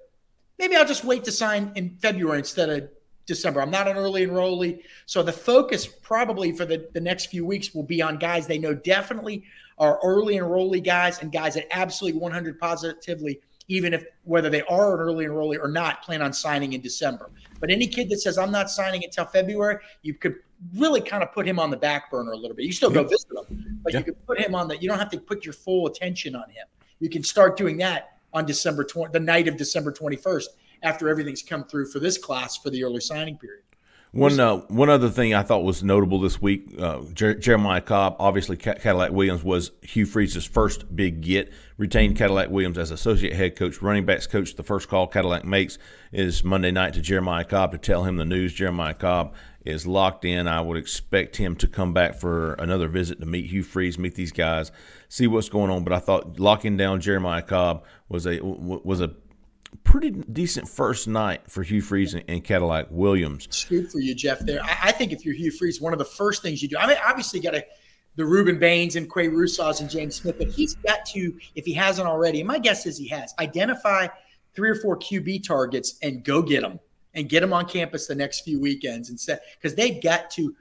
maybe 0.60 0.76
I'll 0.76 0.86
just 0.86 1.06
wait 1.06 1.24
to 1.24 1.32
sign 1.32 1.72
in 1.76 1.98
February 2.02 2.40
instead 2.40 2.70
of 2.70 2.90
December. 3.26 3.62
I'm 3.62 3.72
not 3.72 3.88
an 3.88 3.98
early 3.98 4.26
enrollee. 4.26 4.82
So 5.06 5.24
the 5.24 5.32
focus 5.32 5.86
probably 5.86 6.52
for 6.52 6.66
the, 6.66 6.88
the 6.94 7.02
next 7.02 7.28
few 7.28 7.46
weeks 7.46 7.74
will 7.74 7.84
be 7.84 8.02
on 8.02 8.18
guys 8.18 8.48
they 8.48 8.58
know 8.58 8.74
definitely 8.74 9.44
are 9.78 10.00
early 10.04 10.36
enrollee 10.36 10.84
guys 10.84 11.22
and 11.22 11.32
guys 11.32 11.56
that 11.56 11.68
absolutely 11.76 12.20
100 12.20 12.60
positively, 12.60 13.40
even 13.68 13.94
if 13.94 14.04
whether 14.24 14.50
they 14.50 14.62
are 14.64 14.94
an 14.96 15.00
early 15.00 15.26
enrollee 15.26 15.60
or 15.60 15.68
not, 15.68 16.04
plan 16.04 16.22
on 16.22 16.34
signing 16.34 16.74
in 16.74 16.82
December. 16.82 17.30
But 17.60 17.70
any 17.72 17.88
kid 17.88 18.10
that 18.10 18.20
says, 18.22 18.38
I'm 18.38 18.52
not 18.52 18.70
signing 18.70 19.04
until 19.04 19.26
February, 19.26 19.78
you 20.02 20.14
could 20.14 20.36
really 20.76 21.02
kind 21.02 21.24
of 21.24 21.32
put 21.32 21.48
him 21.48 21.58
on 21.60 21.72
the 21.72 21.78
back 21.78 22.12
burner 22.12 22.32
a 22.34 22.38
little 22.38 22.56
bit. 22.56 22.66
You 22.66 22.74
still 22.74 22.92
go 22.92 23.04
visit 23.04 23.28
him, 23.50 23.80
but 23.84 23.94
Yeah. 23.94 24.00
you 24.00 24.06
could 24.06 24.28
put 24.28 24.40
him 24.40 24.54
on 24.54 24.68
the, 24.68 24.78
you 24.78 24.88
don't 24.88 25.00
have 25.00 25.10
to 25.12 25.20
put 25.20 25.46
your 25.46 25.54
full 25.54 25.88
attention 25.88 26.36
on 26.36 26.50
him. 26.50 26.68
You 27.00 27.10
can 27.10 27.24
start 27.24 27.58
doing 27.58 27.78
that 27.78 28.18
on 28.34 28.46
December 28.46 28.84
20, 28.84 29.12
the 29.12 29.20
night 29.20 29.48
of 29.48 29.58
December 29.58 29.92
21st 29.92 30.46
after 30.84 31.10
everything's 31.10 31.44
come 31.44 31.64
through 31.64 31.88
for 31.88 32.00
this 32.00 32.18
class 32.18 32.58
for 32.58 32.70
the 32.70 32.84
early 32.84 33.02
signing 33.02 33.38
period. 33.38 33.64
One 34.14 34.38
uh, 34.42 34.58
one 34.68 34.90
other 34.90 35.08
thing 35.08 35.34
I 35.34 35.42
thought 35.42 35.64
was 35.64 35.84
notable 35.84 36.20
this 36.20 36.42
week, 36.42 36.76
uh, 36.78 37.02
Jer- 37.14 37.36
Jeremiah 37.36 37.80
Cobb, 37.80 38.18
obviously 38.20 38.58
Cadillac 38.58 39.12
Williams 39.12 39.42
was 39.42 39.72
Hugh 39.84 40.06
Freeze's 40.06 40.44
first 40.44 40.94
big 40.94 41.22
get. 41.22 41.54
Retained 41.78 42.18
Cadillac 42.18 42.50
Williams 42.50 42.78
as 42.78 42.92
associate 42.92 43.34
head 43.34 43.56
coach, 43.56 43.82
running 43.82 44.06
backs 44.06 44.28
coach. 44.28 44.56
The 44.56 44.64
first 44.64 44.90
call 44.90 45.08
Cadillac 45.08 45.46
makes 45.46 45.78
is 46.12 46.44
Monday 46.44 46.72
night 46.72 46.94
to 46.96 47.02
Jeremiah 47.02 47.46
Cobb 47.46 47.72
to 47.72 47.78
tell 47.78 48.04
him 48.04 48.18
the 48.18 48.26
news. 48.26 48.54
Jeremiah 48.54 48.94
Cobb 48.94 49.34
is 49.64 49.88
locked 49.88 50.26
in. 50.26 50.46
I 50.46 50.60
would 50.60 50.78
expect 50.78 51.38
him 51.38 51.56
to 51.56 51.68
come 51.68 51.94
back 51.94 52.16
for 52.16 52.56
another 52.56 52.90
visit 52.90 53.22
to 53.22 53.26
meet 53.26 53.46
Hugh 53.46 53.64
Freeze, 53.64 53.98
meet 53.98 54.16
these 54.16 54.34
guys, 54.34 54.74
see 55.08 55.26
what's 55.26 55.48
going 55.48 55.72
on. 55.72 55.86
But 55.86 55.94
I 55.94 56.00
thought 56.00 56.38
locking 56.38 56.76
down 56.76 57.00
Jeremiah 57.00 57.44
Cobb 57.44 57.86
was 58.10 58.28
a 58.28 58.40
was 58.42 59.00
a 59.00 59.16
pretty 59.92 60.12
decent 60.12 60.70
first 60.70 61.06
night 61.06 61.42
for 61.52 61.64
Hugh 61.64 61.82
Freeze 61.82 62.14
and, 62.14 62.44
Cadillac 62.46 62.88
Williams. 62.90 63.48
Scoop 63.52 63.92
for 63.92 64.00
you, 64.00 64.16
Jeff. 64.16 64.40
There, 64.40 64.64
I, 64.64 64.78
I, 64.84 64.92
think 64.94 65.12
if 65.12 65.26
you're 65.26 65.36
Hugh 65.36 65.52
Freeze, 65.52 65.82
one 65.82 65.92
of 65.92 66.00
the 66.00 66.06
first 66.06 66.42
things 66.42 66.64
you 66.64 66.70
do. 66.70 66.78
I 66.78 66.88
mean, 66.88 66.96
obviously, 67.06 67.42
got 67.42 67.52
to 67.52 67.66
the 68.16 68.24
Rueben 68.24 68.58
Bains 68.58 68.96
and 68.96 69.10
Qua 69.10 69.24
Russaws 69.24 69.82
and 69.82 69.90
James 69.90 70.16
Smith, 70.16 70.38
but 70.38 70.48
he's 70.48 70.76
got 70.76 71.06
to, 71.08 71.38
if 71.56 71.66
he 71.66 71.74
hasn't 71.74 72.08
already, 72.08 72.40
and 72.40 72.48
my 72.48 72.58
guess 72.58 72.86
is 72.86 72.98
he 72.98 73.10
has, 73.10 73.34
identify 73.40 74.08
three 74.56 74.70
or 74.70 74.76
four 74.76 74.98
QB 74.98 75.46
targets 75.46 75.98
and 76.02 76.24
go 76.24 76.42
get 76.42 76.62
them 76.62 76.80
and 77.14 77.28
get 77.28 77.42
them 77.42 77.52
on 77.52 77.66
campus 77.66 78.08
the 78.08 78.16
next 78.16 78.42
few 78.42 78.62
weekends 78.62 79.10
instead, 79.10 79.42
because 79.60 79.76
they've 79.76 80.02
got 80.02 80.30
to. 80.32 80.56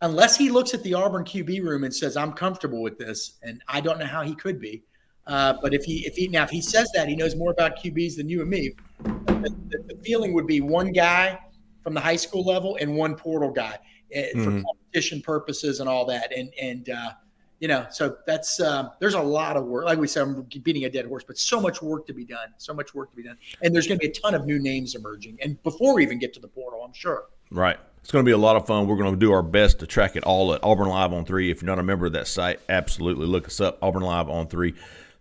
Unless 0.00 0.36
he 0.36 0.50
looks 0.50 0.74
at 0.74 0.82
the 0.82 0.94
Auburn 0.94 1.24
QB 1.24 1.62
room 1.62 1.82
and 1.82 1.94
says, 1.94 2.16
"I'm 2.16 2.32
comfortable 2.32 2.82
with 2.82 2.98
this," 2.98 3.38
and 3.42 3.62
I 3.66 3.80
don't 3.80 3.98
know 3.98 4.06
how 4.06 4.22
he 4.22 4.34
could 4.34 4.60
be, 4.60 4.84
uh, 5.26 5.54
but 5.62 5.72
if 5.72 5.84
he 5.84 6.06
if 6.06 6.16
he 6.16 6.28
now 6.28 6.44
if 6.44 6.50
he 6.50 6.60
says 6.60 6.90
that 6.94 7.08
he 7.08 7.16
knows 7.16 7.34
more 7.34 7.50
about 7.50 7.76
QBs 7.78 8.16
than 8.16 8.28
you 8.28 8.42
and 8.42 8.50
me, 8.50 8.74
the, 9.04 9.54
the, 9.68 9.98
feeling 10.04 10.34
would 10.34 10.46
be 10.46 10.60
one 10.60 10.92
guy 10.92 11.38
from 11.82 11.94
the 11.94 12.00
high 12.00 12.16
school 12.16 12.44
level 12.44 12.76
and 12.80 12.94
one 12.94 13.14
portal 13.14 13.50
guy 13.50 13.78
uh, 14.14 14.20
for 14.32 14.38
mm-hmm. 14.38 14.62
competition 14.62 15.22
purposes 15.22 15.80
and 15.80 15.88
all 15.88 16.04
that. 16.04 16.32
And 16.36 16.52
and 16.60 16.90
uh, 16.90 17.12
you 17.60 17.68
know, 17.68 17.86
so 17.90 18.18
that's 18.26 18.60
uh, 18.60 18.90
there's 19.00 19.14
a 19.14 19.22
lot 19.22 19.56
of 19.56 19.64
work. 19.64 19.86
Like 19.86 19.98
we 19.98 20.06
said, 20.06 20.22
I'm 20.24 20.42
beating 20.62 20.84
a 20.84 20.90
dead 20.90 21.06
horse, 21.06 21.24
but 21.26 21.38
so 21.38 21.58
much 21.58 21.80
work 21.80 22.06
to 22.06 22.12
be 22.12 22.26
done. 22.26 22.48
So 22.58 22.74
much 22.74 22.94
work 22.94 23.10
to 23.10 23.16
be 23.16 23.22
done, 23.22 23.38
and 23.62 23.74
there's 23.74 23.86
going 23.86 23.98
to 23.98 24.06
be 24.06 24.10
a 24.10 24.14
ton 24.14 24.34
of 24.34 24.44
new 24.44 24.58
names 24.58 24.94
emerging. 24.94 25.38
And 25.40 25.62
before 25.62 25.94
we 25.94 26.02
even 26.02 26.18
get 26.18 26.34
to 26.34 26.40
the 26.40 26.48
portal, 26.48 26.82
I'm 26.84 26.92
sure. 26.92 27.24
Right. 27.50 27.78
It's 28.02 28.10
going 28.10 28.22
to 28.22 28.28
be 28.28 28.32
a 28.32 28.38
lot 28.38 28.56
of 28.56 28.66
fun. 28.66 28.86
We're 28.86 28.98
going 28.98 29.14
to 29.14 29.18
do 29.18 29.32
our 29.32 29.42
best 29.42 29.78
to 29.78 29.86
track 29.86 30.14
it 30.14 30.24
all 30.24 30.52
at 30.52 30.62
Auburn 30.62 30.88
Live 30.88 31.14
on 31.14 31.24
three. 31.24 31.50
If 31.50 31.62
you're 31.62 31.66
not 31.70 31.78
a 31.78 31.82
member 31.82 32.04
of 32.04 32.12
that 32.12 32.26
site, 32.26 32.60
absolutely 32.68 33.24
look 33.24 33.46
us 33.46 33.62
up. 33.62 33.78
Auburn 33.80 34.02
Live 34.02 34.28
on 34.28 34.46
three. 34.46 34.74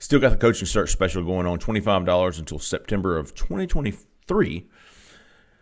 Still 0.03 0.19
got 0.19 0.31
the 0.31 0.37
coaching 0.37 0.67
search 0.67 0.91
special 0.91 1.23
going 1.23 1.45
on, 1.45 1.59
$25 1.59 2.37
until 2.37 2.59
September 2.59 3.17
of 3.17 3.33
2023. 3.35 4.67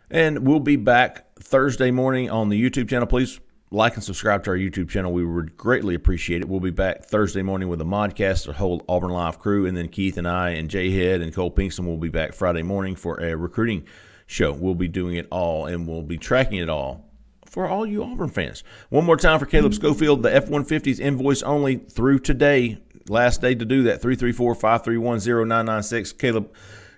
And 0.10 0.48
we'll 0.48 0.60
be 0.60 0.78
back 0.78 1.28
Thursday 1.36 1.92
morning 1.92 2.28
on 2.32 2.50
the 2.50 2.60
YouTube 2.60 2.90
channel. 2.90 3.06
Please 3.06 3.40
like 3.70 3.94
and 3.94 4.04
subscribe 4.04 4.44
to 4.46 4.50
our 4.50 4.58
YouTube 4.58 4.90
channel. 4.90 5.14
We 5.14 5.24
would 5.24 5.56
greatly 5.58 5.94
appreciate 5.94 6.42
it. 6.42 6.50
We'll 6.50 6.60
be 6.60 6.72
back 6.72 7.06
Thursday 7.06 7.44
morning 7.44 7.70
with 7.70 7.82
a 7.82 7.86
modcast, 7.86 8.48
the 8.48 8.54
whole 8.54 8.84
Auburn 8.90 9.12
Live 9.12 9.38
crew, 9.38 9.68
and 9.68 9.78
then 9.78 9.90
Keith 9.90 10.18
and 10.18 10.28
I 10.28 10.50
and 10.50 10.72
Jay 10.72 10.90
Head 10.90 11.22
and 11.22 11.32
Cole 11.32 11.52
Pinkston 11.52 11.86
will 11.86 11.98
be 11.98 12.10
back 12.10 12.34
Friday 12.34 12.64
morning 12.64 12.96
for 12.96 13.18
a 13.18 13.38
recruiting 13.38 13.86
show. 14.26 14.54
We'll 14.54 14.74
be 14.74 14.88
doing 14.88 15.18
it 15.18 15.28
all 15.30 15.68
and 15.68 15.88
we'll 15.88 16.02
be 16.02 16.18
tracking 16.18 16.58
it 16.58 16.68
all 16.68 17.12
for 17.46 17.68
all 17.68 17.86
you 17.86 18.04
Auburn 18.04 18.30
fans. 18.30 18.64
One 18.90 19.06
more 19.06 19.18
time 19.18 19.38
for 19.38 19.46
Caleb 19.46 19.76
Schofield, 19.76 20.24
the 20.24 20.34
F 20.34 20.48
150s 20.48 21.00
invoice 21.00 21.44
only 21.44 21.76
through 21.76 22.20
today. 22.20 22.80
Last 23.12 23.41
day 23.41 23.54
to 23.54 23.65
do 23.65 23.84
that 23.84 24.02
334 24.02 24.56
531 24.56 25.19
0996. 25.19 26.13
Caleb 26.13 26.50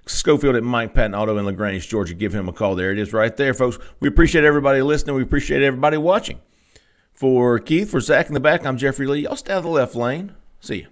Schofield 0.05 0.55
at 0.55 0.63
Mike 0.63 0.93
Patton 0.93 1.15
Auto 1.15 1.35
in 1.39 1.45
LaGrange, 1.45 1.89
Georgia. 1.89 2.13
Give 2.13 2.35
him 2.35 2.47
a 2.47 2.53
call. 2.53 2.75
There 2.75 2.91
it 2.91 2.99
is 2.99 3.13
right 3.13 3.35
there, 3.35 3.55
folks. 3.55 3.79
We 3.99 4.09
appreciate 4.09 4.43
everybody 4.43 4.83
listening. 4.83 5.15
We 5.15 5.23
appreciate 5.23 5.63
everybody 5.63 5.97
watching. 5.97 6.39
For 7.13 7.57
Keith, 7.57 7.89
for 7.89 7.99
Zach 7.99 8.27
in 8.27 8.35
the 8.35 8.39
back, 8.39 8.63
I'm 8.63 8.77
Jeffrey 8.77 9.07
Lee. 9.07 9.21
Y'all 9.21 9.35
stay 9.35 9.53
out 9.53 9.57
of 9.57 9.63
the 9.63 9.69
left 9.69 9.95
lane. 9.95 10.33
See 10.59 10.81
you. 10.81 10.87